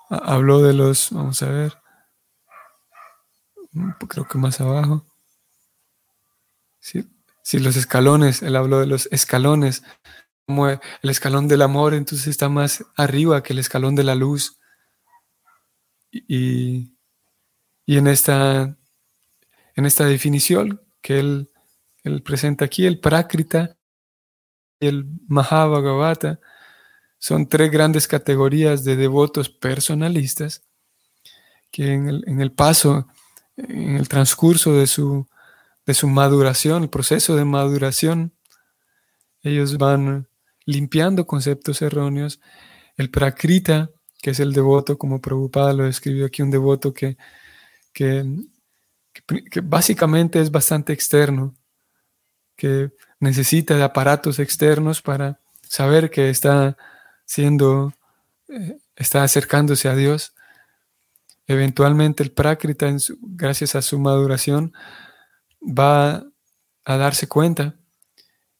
Habló 0.09 0.61
de 0.61 0.73
los, 0.73 1.11
vamos 1.11 1.41
a 1.43 1.49
ver, 1.49 1.73
mm, 3.71 3.91
creo 4.07 4.27
que 4.27 4.39
más 4.39 4.59
abajo. 4.59 5.05
Sí, 6.79 7.07
sí, 7.43 7.59
los 7.59 7.75
escalones, 7.75 8.41
él 8.41 8.55
habló 8.55 8.79
de 8.79 8.87
los 8.87 9.07
escalones 9.11 9.83
como 10.49 10.67
el 10.67 10.79
escalón 11.03 11.47
del 11.47 11.61
amor, 11.61 11.93
entonces 11.93 12.25
está 12.25 12.49
más 12.49 12.83
arriba 12.95 13.43
que 13.43 13.53
el 13.53 13.59
escalón 13.59 13.93
de 13.93 14.03
la 14.03 14.15
luz. 14.15 14.57
Y, 16.11 16.97
en, 17.97 18.07
esta, 18.07 18.77
en 19.75 19.85
esta 19.85 20.05
definición 20.05 20.81
que 21.01 21.19
él, 21.19 21.51
él 22.03 22.21
presenta 22.21 22.65
aquí, 22.65 22.85
el 22.85 22.99
Prakrita 22.99 23.77
y 24.79 24.87
el 24.87 25.05
Mahabhagavata, 25.27 26.39
son 27.17 27.47
tres 27.47 27.71
grandes 27.71 28.07
categorías 28.07 28.83
de 28.83 28.95
devotos 28.95 29.49
personalistas 29.49 30.63
que 31.71 31.93
en 31.93 32.07
el, 32.07 32.23
en 32.27 32.41
el 32.41 32.51
paso, 32.51 33.07
en 33.57 33.97
el 33.97 34.07
transcurso 34.07 34.73
de 34.73 34.87
su, 34.87 35.27
de 35.85 35.93
su 35.93 36.07
maduración, 36.07 36.83
el 36.83 36.89
proceso 36.89 37.35
de 37.35 37.45
maduración, 37.45 38.33
ellos 39.41 39.77
van 39.77 40.27
limpiando 40.65 41.25
conceptos 41.25 41.81
erróneos. 41.81 42.39
El 42.97 43.09
prakrita, 43.09 43.89
que 44.21 44.31
es 44.31 44.39
el 44.39 44.53
devoto, 44.53 44.97
como 44.97 45.21
Prabhupada 45.21 45.73
lo 45.73 45.85
describió 45.85 46.25
aquí, 46.25 46.41
un 46.41 46.51
devoto 46.51 46.93
que, 46.93 47.17
que, 47.93 48.25
básicamente 49.63 50.41
es 50.41 50.51
bastante 50.51 50.93
externo, 50.93 51.55
que 52.55 52.91
necesita 53.19 53.75
de 53.75 53.83
aparatos 53.83 54.39
externos 54.39 55.01
para 55.01 55.39
saber 55.61 56.09
que 56.09 56.29
está 56.29 56.77
siendo, 57.25 57.93
eh, 58.47 58.79
está 58.95 59.23
acercándose 59.23 59.87
a 59.87 59.95
Dios. 59.95 60.33
Eventualmente 61.47 62.23
el 62.23 62.31
prakrita, 62.31 62.93
gracias 63.21 63.75
a 63.75 63.81
su 63.81 63.99
maduración, 63.99 64.73
va 65.61 66.25
a 66.85 66.97
darse 66.97 67.27
cuenta 67.27 67.75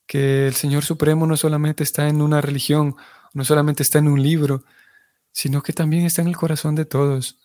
que 0.06 0.48
el 0.48 0.56
Señor 0.56 0.84
Supremo 0.84 1.28
no 1.28 1.38
solamente 1.38 1.84
está 1.84 2.08
en 2.08 2.22
una 2.22 2.42
religión, 2.42 2.96
no 3.34 3.46
solamente 3.46 3.84
está 3.84 4.00
en 4.00 4.08
un 4.08 4.22
libro, 4.22 4.64
sino 5.32 5.62
que 5.62 5.74
también 5.74 6.06
está 6.06 6.22
en 6.22 6.28
el 6.28 6.38
corazón 6.38 6.76
de 6.76 6.86
todos. 6.86 7.39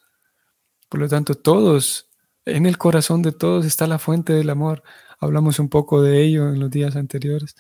Por 0.88 1.00
lo 1.00 1.08
tanto, 1.08 1.34
todos, 1.34 2.08
en 2.44 2.66
el 2.66 2.78
corazón 2.78 3.22
de 3.22 3.32
todos 3.32 3.66
está 3.66 3.86
la 3.86 3.98
fuente 3.98 4.32
del 4.32 4.50
amor. 4.50 4.82
Hablamos 5.18 5.58
un 5.58 5.68
poco 5.68 6.02
de 6.02 6.22
ello 6.22 6.48
en 6.48 6.60
los 6.60 6.70
días 6.70 6.96
anteriores. 6.96 7.56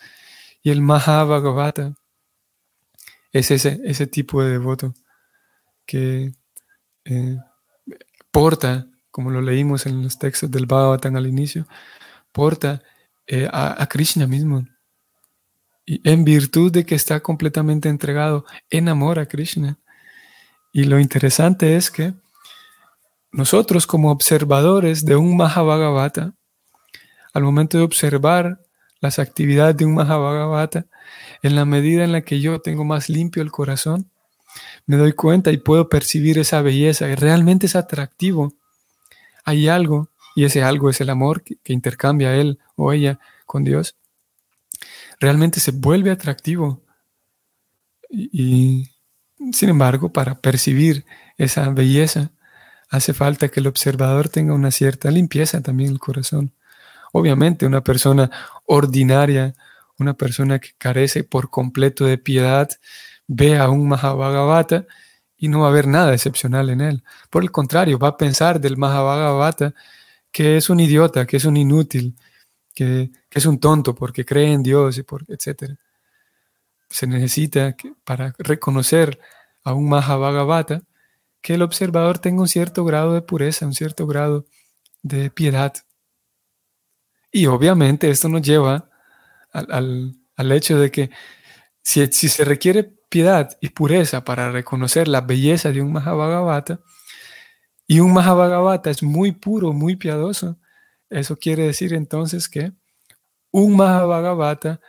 Y 0.62 0.70
el 0.70 0.80
Mahabhagavata 0.80 1.94
es 3.32 3.50
ese, 3.50 3.80
ese 3.84 4.06
tipo 4.06 4.42
de 4.42 4.50
devoto 4.50 4.94
que 5.86 6.32
eh, 7.04 7.38
porta, 8.30 8.86
como 9.10 9.30
lo 9.30 9.42
leímos 9.42 9.86
en 9.86 10.02
los 10.02 10.18
textos 10.18 10.50
del 10.50 10.66
Bhagavatam 10.66 11.16
al 11.16 11.26
inicio, 11.26 11.66
porta 12.32 12.82
eh, 13.26 13.48
a 13.50 13.86
Krishna 13.88 14.26
mismo 14.26 14.64
y 15.86 16.00
en 16.08 16.24
virtud 16.24 16.72
de 16.72 16.84
que 16.84 16.94
está 16.94 17.20
completamente 17.20 17.88
entregado 17.88 18.44
en 18.70 18.88
amor 18.88 19.18
a 19.18 19.26
Krishna. 19.26 19.78
Y 20.72 20.84
lo 20.84 20.98
interesante 20.98 21.76
es 21.76 21.90
que 21.90 22.14
nosotros 23.34 23.88
como 23.88 24.12
observadores 24.12 25.04
de 25.04 25.16
un 25.16 25.36
Mahabhagavata, 25.36 26.34
al 27.32 27.42
momento 27.42 27.76
de 27.76 27.82
observar 27.82 28.60
las 29.00 29.18
actividades 29.18 29.76
de 29.76 29.84
un 29.84 29.94
Mahabhagavata, 29.94 30.86
en 31.42 31.56
la 31.56 31.64
medida 31.64 32.04
en 32.04 32.12
la 32.12 32.20
que 32.20 32.40
yo 32.40 32.60
tengo 32.60 32.84
más 32.84 33.08
limpio 33.08 33.42
el 33.42 33.50
corazón, 33.50 34.08
me 34.86 34.96
doy 34.96 35.14
cuenta 35.14 35.50
y 35.50 35.56
puedo 35.56 35.88
percibir 35.88 36.38
esa 36.38 36.62
belleza. 36.62 37.08
Y 37.08 37.16
realmente 37.16 37.66
es 37.66 37.74
atractivo. 37.74 38.54
Hay 39.44 39.66
algo, 39.66 40.10
y 40.36 40.44
ese 40.44 40.62
algo 40.62 40.88
es 40.88 41.00
el 41.00 41.10
amor 41.10 41.42
que, 41.42 41.58
intercambia 41.72 42.36
él 42.36 42.60
o 42.76 42.92
ella 42.92 43.18
con 43.46 43.64
Dios. 43.64 43.96
Realmente 45.18 45.58
se 45.58 45.72
vuelve 45.72 46.12
atractivo. 46.12 46.82
y 48.08 48.90
sin 49.52 49.68
embargo, 49.70 50.12
para 50.12 50.36
percibir 50.36 51.04
esa 51.36 51.68
belleza, 51.70 52.30
hace 52.94 53.12
falta 53.12 53.48
que 53.48 53.60
el 53.60 53.66
observador 53.66 54.28
tenga 54.28 54.54
una 54.54 54.70
cierta 54.70 55.10
limpieza 55.10 55.60
también 55.60 55.88
en 55.88 55.94
el 55.94 56.00
corazón. 56.00 56.52
Obviamente, 57.12 57.66
una 57.66 57.82
persona 57.82 58.30
ordinaria, 58.66 59.54
una 59.98 60.14
persona 60.14 60.58
que 60.60 60.70
carece 60.78 61.24
por 61.24 61.50
completo 61.50 62.04
de 62.04 62.18
piedad, 62.18 62.68
ve 63.26 63.58
a 63.58 63.68
un 63.68 63.88
Mahabhagavata 63.88 64.86
y 65.36 65.48
no 65.48 65.60
va 65.60 65.68
a 65.68 65.72
ver 65.72 65.88
nada 65.88 66.14
excepcional 66.14 66.70
en 66.70 66.80
él. 66.80 67.02
Por 67.30 67.42
el 67.42 67.50
contrario, 67.50 67.98
va 67.98 68.08
a 68.08 68.16
pensar 68.16 68.60
del 68.60 68.76
Mahabhagavata 68.76 69.74
que 70.30 70.56
es 70.56 70.70
un 70.70 70.80
idiota, 70.80 71.26
que 71.26 71.36
es 71.36 71.44
un 71.44 71.56
inútil, 71.56 72.16
que, 72.74 73.10
es 73.30 73.46
un 73.46 73.58
tonto 73.58 73.94
porque 73.94 74.24
cree 74.24 74.52
en 74.52 74.62
Dios 74.62 74.98
y 74.98 75.02
por, 75.02 75.24
etc. 75.28 75.76
Se 76.88 77.06
necesita 77.06 77.76
para 78.04 78.34
reconocer 78.38 79.18
a 79.64 79.74
un 79.74 79.88
Mahabhagavata 79.88 80.82
que 81.44 81.52
el 81.52 81.60
observador 81.60 82.18
tenga 82.18 82.40
un 82.40 82.48
cierto 82.48 82.86
grado 82.86 83.12
de 83.12 83.20
pureza, 83.20 83.66
un 83.66 83.74
cierto 83.74 84.06
grado 84.06 84.46
de 85.02 85.30
piedad. 85.30 85.74
Y 87.30 87.44
obviamente 87.44 88.08
esto 88.08 88.30
nos 88.30 88.40
lleva 88.40 88.88
al, 89.52 90.16
hecho 90.52 90.78
de 90.78 90.90
que 90.90 91.10
si, 91.82 92.06
si, 92.06 92.30
se 92.30 92.46
requiere 92.46 92.84
piedad 93.10 93.58
y 93.60 93.68
pureza 93.68 94.24
para 94.24 94.52
reconocer 94.52 95.06
la 95.06 95.20
belleza 95.20 95.70
de 95.70 95.82
un 95.82 95.92
Mahabhagavata, 95.92 96.80
y 97.86 98.00
un 98.00 98.14
Mahabhagavata 98.14 98.88
es 98.88 99.02
muy 99.02 99.32
puro, 99.32 99.74
muy 99.74 99.96
piadoso, 99.96 100.58
eso 101.10 101.36
quiere 101.36 101.64
decir 101.66 101.92
entonces 101.92 102.48
que 102.48 102.72
un 103.50 103.76
Mahabhagavata 103.76 104.80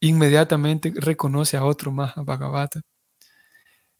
inmediatamente 0.00 0.90
reconoce 0.96 1.58
a 1.58 1.66
otro 1.66 1.92
Mahabhagavata. 1.92 2.80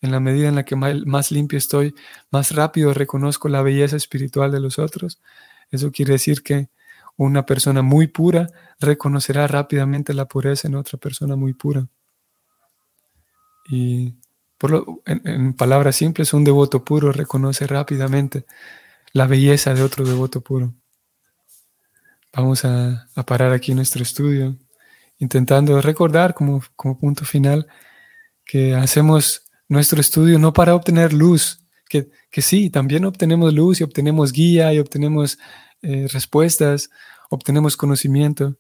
En 0.01 0.13
la 0.13 0.21
medida 0.21 0.49
en 0.49 0.55
la 0.55 0.65
que 0.65 0.77
más 0.77 1.33
limpio 1.33 1.59
estoy, 1.59 1.95
más 2.31 2.53
rápido 2.53 2.95
reconozco 2.95 3.49
la 3.49 3.63
belleza 3.63 3.97
espiritual 3.97 4.53
de 4.53 4.61
los 4.61 4.79
otros. 4.79 5.21
Eso 5.71 5.91
quiere 5.91 6.13
decir 6.13 6.43
que 6.43 6.69
una 7.17 7.45
persona 7.45 7.83
muy 7.83 8.07
pura 8.07 8.49
reconocerá 8.79 9.47
rápidamente 9.49 10.15
la 10.15 10.27
pureza 10.27 10.69
en 10.69 10.77
otra 10.77 10.99
persona 10.99 11.35
muy 11.35 11.53
pura. 11.53 11.89
Y 13.69 14.15
por 14.57 15.01
en, 15.05 15.53
palabras 15.55 15.97
simples, 15.97 16.33
un 16.33 16.45
devoto 16.45 16.85
puro 16.85 17.13
reconoce 17.13 17.67
rápidamente 17.67 18.47
la 19.13 19.27
belleza 19.27 19.75
de 19.75 19.83
otro 19.83 20.05
devoto 20.05 20.41
puro. 20.41 20.75
Vamos 22.33 22.65
a, 22.65 23.09
parar 23.27 23.53
aquí 23.53 23.75
nuestro 23.75 24.03
estudio, 24.03 24.57
intentando 25.19 25.81
recordar 25.83 26.35
como, 26.35 26.63
como 26.77 26.99
punto 26.99 27.25
final 27.25 27.67
que 28.45 28.77
hacemos 28.77 29.48
nuestro 29.69 30.01
estudio 30.01 30.39
no 30.39 30.53
para 30.53 30.75
obtener 30.75 31.13
luz, 31.13 31.61
que, 31.89 32.11
que 32.31 32.43
sí, 32.43 32.71
también 32.71 33.05
obtenemos 33.05 33.53
luz 33.55 33.81
y 33.81 33.85
obtenemos 33.85 34.33
guía 34.33 34.73
y 34.73 34.79
obtenemos 34.79 35.39
eh, 35.83 36.09
respuestas, 36.11 36.91
obtenemos 37.31 37.77
conocimiento. 37.77 38.57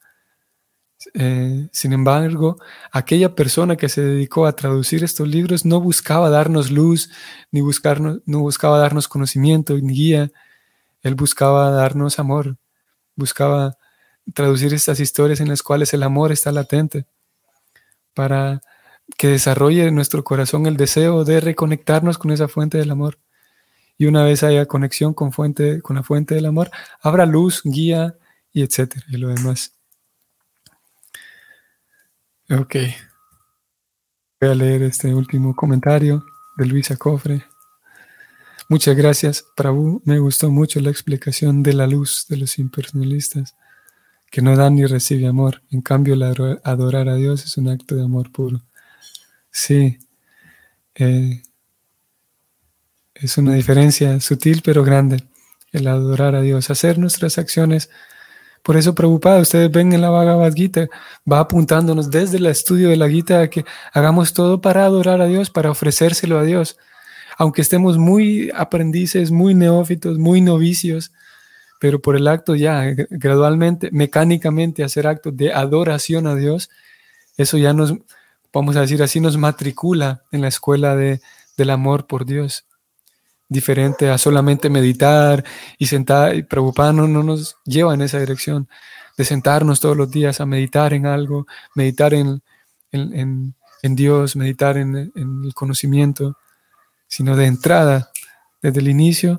Eh, 1.14 1.68
sin 1.72 1.92
embargo, 1.92 2.58
aquella 2.90 3.34
persona 3.34 3.76
que 3.76 3.88
se 3.88 4.02
dedicó 4.02 4.46
a 4.46 4.56
traducir 4.56 5.04
estos 5.04 5.28
libros 5.28 5.64
no 5.64 5.80
buscaba 5.80 6.28
darnos 6.28 6.70
luz, 6.70 7.10
ni 7.52 7.60
buscarnos, 7.60 8.20
no 8.26 8.40
buscaba 8.40 8.78
darnos 8.78 9.08
conocimiento, 9.08 9.74
ni 9.78 9.94
guía. 9.94 10.30
Él 11.02 11.14
buscaba 11.14 11.70
darnos 11.70 12.18
amor, 12.18 12.56
buscaba 13.14 13.76
traducir 14.34 14.74
estas 14.74 15.00
historias 15.00 15.40
en 15.40 15.48
las 15.48 15.62
cuales 15.62 15.94
el 15.94 16.02
amor 16.02 16.32
está 16.32 16.52
latente 16.52 17.06
para 18.14 18.60
que 19.16 19.28
desarrolle 19.28 19.86
en 19.86 19.94
nuestro 19.94 20.22
corazón 20.24 20.66
el 20.66 20.76
deseo 20.76 21.24
de 21.24 21.40
reconectarnos 21.40 22.18
con 22.18 22.30
esa 22.30 22.48
fuente 22.48 22.78
del 22.78 22.90
amor. 22.90 23.18
Y 23.96 24.06
una 24.06 24.22
vez 24.22 24.42
haya 24.42 24.66
conexión 24.66 25.14
con, 25.14 25.32
fuente, 25.32 25.82
con 25.82 25.96
la 25.96 26.02
fuente 26.02 26.34
del 26.34 26.46
amor, 26.46 26.70
habrá 27.00 27.26
luz, 27.26 27.62
guía 27.64 28.16
y 28.52 28.62
etcétera, 28.62 29.04
y 29.08 29.16
lo 29.16 29.28
demás. 29.28 29.74
Ok. 32.50 32.76
Voy 34.40 34.50
a 34.50 34.54
leer 34.54 34.82
este 34.82 35.12
último 35.12 35.54
comentario 35.54 36.24
de 36.56 36.66
Luisa 36.66 36.96
Cofre. 36.96 37.44
Muchas 38.70 38.96
gracias, 38.96 39.44
Prabhu. 39.56 40.00
Me 40.04 40.18
gustó 40.18 40.50
mucho 40.50 40.78
la 40.80 40.90
explicación 40.90 41.62
de 41.62 41.72
la 41.72 41.86
luz 41.86 42.26
de 42.28 42.36
los 42.36 42.58
impersonalistas, 42.58 43.56
que 44.30 44.42
no 44.42 44.54
dan 44.56 44.76
ni 44.76 44.86
recibe 44.86 45.26
amor. 45.26 45.62
En 45.70 45.82
cambio, 45.82 46.14
adorar 46.62 47.08
a 47.08 47.16
Dios 47.16 47.44
es 47.44 47.56
un 47.56 47.68
acto 47.68 47.96
de 47.96 48.04
amor 48.04 48.30
puro. 48.30 48.62
Sí, 49.60 49.98
eh, 50.94 51.42
es 53.12 53.38
una 53.38 53.54
diferencia 53.54 54.20
sutil 54.20 54.62
pero 54.64 54.84
grande 54.84 55.24
el 55.72 55.88
adorar 55.88 56.36
a 56.36 56.42
Dios, 56.42 56.70
hacer 56.70 56.96
nuestras 56.96 57.38
acciones. 57.38 57.90
Por 58.62 58.76
eso, 58.76 58.94
preocupado, 58.94 59.40
ustedes 59.40 59.68
ven 59.72 59.92
en 59.92 60.00
la 60.00 60.10
Bhagavad 60.10 60.54
Gita, 60.54 60.86
va 61.30 61.40
apuntándonos 61.40 62.08
desde 62.08 62.36
el 62.36 62.46
estudio 62.46 62.88
de 62.88 62.96
la 62.96 63.08
Gita 63.08 63.40
a 63.40 63.50
que 63.50 63.64
hagamos 63.92 64.32
todo 64.32 64.60
para 64.60 64.84
adorar 64.84 65.20
a 65.20 65.26
Dios, 65.26 65.50
para 65.50 65.72
ofrecérselo 65.72 66.38
a 66.38 66.44
Dios. 66.44 66.78
Aunque 67.36 67.62
estemos 67.62 67.98
muy 67.98 68.52
aprendices, 68.54 69.32
muy 69.32 69.54
neófitos, 69.56 70.18
muy 70.18 70.40
novicios, 70.40 71.10
pero 71.80 72.00
por 72.00 72.14
el 72.14 72.28
acto 72.28 72.54
ya, 72.54 72.84
gradualmente, 73.10 73.90
mecánicamente 73.90 74.84
hacer 74.84 75.08
actos 75.08 75.36
de 75.36 75.52
adoración 75.52 76.28
a 76.28 76.36
Dios, 76.36 76.70
eso 77.36 77.58
ya 77.58 77.72
nos, 77.72 77.94
vamos 78.52 78.76
a 78.76 78.80
decir 78.82 79.02
así, 79.02 79.20
nos 79.20 79.36
matricula 79.36 80.22
en 80.32 80.40
la 80.40 80.48
escuela 80.48 80.96
de, 80.96 81.20
del 81.56 81.70
amor 81.70 82.06
por 82.06 82.24
Dios. 82.24 82.64
Diferente 83.48 84.10
a 84.10 84.18
solamente 84.18 84.68
meditar 84.68 85.44
y 85.78 85.86
sentar 85.86 86.34
y 86.34 86.42
preocuparnos, 86.42 87.08
no 87.08 87.22
nos 87.22 87.56
lleva 87.64 87.94
en 87.94 88.02
esa 88.02 88.18
dirección 88.18 88.68
de 89.16 89.24
sentarnos 89.24 89.80
todos 89.80 89.96
los 89.96 90.10
días 90.10 90.40
a 90.40 90.46
meditar 90.46 90.92
en 90.92 91.06
algo, 91.06 91.46
meditar 91.74 92.14
en, 92.14 92.42
en, 92.92 93.54
en, 93.82 93.96
Dios, 93.96 94.36
meditar 94.36 94.76
en, 94.76 95.12
el 95.14 95.54
conocimiento, 95.54 96.36
sino 97.08 97.36
de 97.36 97.46
entrada, 97.46 98.10
desde 98.62 98.80
el 98.80 98.88
inicio, 98.88 99.38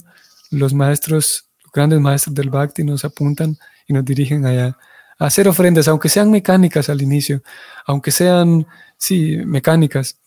los 0.49 0.73
maestros, 0.73 1.45
los 1.63 1.71
grandes 1.71 1.99
maestros 1.99 2.33
del 2.35 2.49
Bhakti 2.49 2.83
nos 2.83 3.05
apuntan 3.05 3.57
y 3.87 3.93
nos 3.93 4.03
dirigen 4.03 4.45
allá 4.45 4.77
hacer 5.19 5.47
ofrendas, 5.47 5.87
aunque 5.87 6.09
sean 6.09 6.31
mecánicas 6.31 6.89
al 6.89 7.01
inicio, 7.01 7.43
aunque 7.85 8.11
sean 8.11 8.65
sí, 8.97 9.37
mecánicas, 9.45 10.17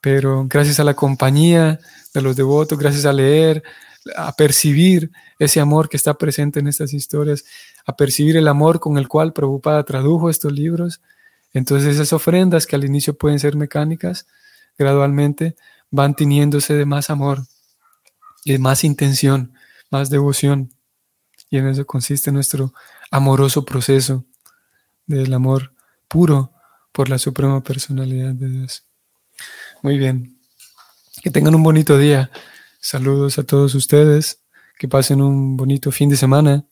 pero 0.00 0.46
gracias 0.48 0.78
a 0.80 0.84
la 0.84 0.94
compañía 0.94 1.80
de 2.14 2.22
los 2.22 2.36
devotos, 2.36 2.78
gracias 2.78 3.04
a 3.04 3.12
leer, 3.12 3.62
a 4.16 4.32
percibir 4.32 5.10
ese 5.38 5.60
amor 5.60 5.88
que 5.88 5.96
está 5.96 6.14
presente 6.14 6.60
en 6.60 6.68
estas 6.68 6.92
historias, 6.92 7.44
a 7.86 7.96
percibir 7.96 8.36
el 8.36 8.48
amor 8.48 8.80
con 8.80 8.98
el 8.98 9.08
cual 9.08 9.32
Prabhupada 9.32 9.82
tradujo 9.84 10.30
estos 10.30 10.52
libros, 10.52 11.00
entonces 11.52 11.94
esas 11.94 12.12
ofrendas 12.12 12.66
que 12.66 12.76
al 12.76 12.84
inicio 12.84 13.16
pueden 13.16 13.38
ser 13.38 13.56
mecánicas, 13.56 14.26
gradualmente 14.76 15.56
van 15.90 16.14
teniéndose 16.14 16.74
de 16.74 16.84
más 16.84 17.10
amor 17.10 17.42
de 18.44 18.58
más 18.58 18.84
intención, 18.84 19.52
más 19.90 20.10
devoción. 20.10 20.72
Y 21.50 21.58
en 21.58 21.68
eso 21.68 21.86
consiste 21.86 22.32
nuestro 22.32 22.72
amoroso 23.10 23.64
proceso 23.64 24.24
del 25.06 25.32
amor 25.32 25.74
puro 26.08 26.52
por 26.92 27.08
la 27.08 27.18
suprema 27.18 27.62
personalidad 27.62 28.34
de 28.34 28.48
Dios. 28.48 28.84
Muy 29.82 29.98
bien. 29.98 30.38
Que 31.22 31.30
tengan 31.30 31.54
un 31.54 31.62
bonito 31.62 31.98
día. 31.98 32.30
Saludos 32.80 33.38
a 33.38 33.44
todos 33.44 33.74
ustedes. 33.74 34.40
Que 34.78 34.88
pasen 34.88 35.22
un 35.22 35.56
bonito 35.56 35.90
fin 35.90 36.08
de 36.08 36.16
semana. 36.16 36.64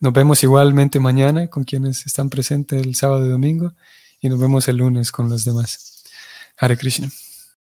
Nos 0.00 0.12
vemos 0.12 0.42
igualmente 0.42 1.00
mañana 1.00 1.48
con 1.48 1.64
quienes 1.64 2.06
están 2.06 2.30
presentes 2.30 2.80
el 2.84 2.94
sábado 2.94 3.26
y 3.26 3.30
domingo. 3.30 3.74
Y 4.20 4.28
nos 4.28 4.38
vemos 4.38 4.68
el 4.68 4.76
lunes 4.76 5.12
con 5.12 5.28
los 5.28 5.44
demás. 5.44 6.04
Hare 6.56 6.76
Krishna. 6.76 7.08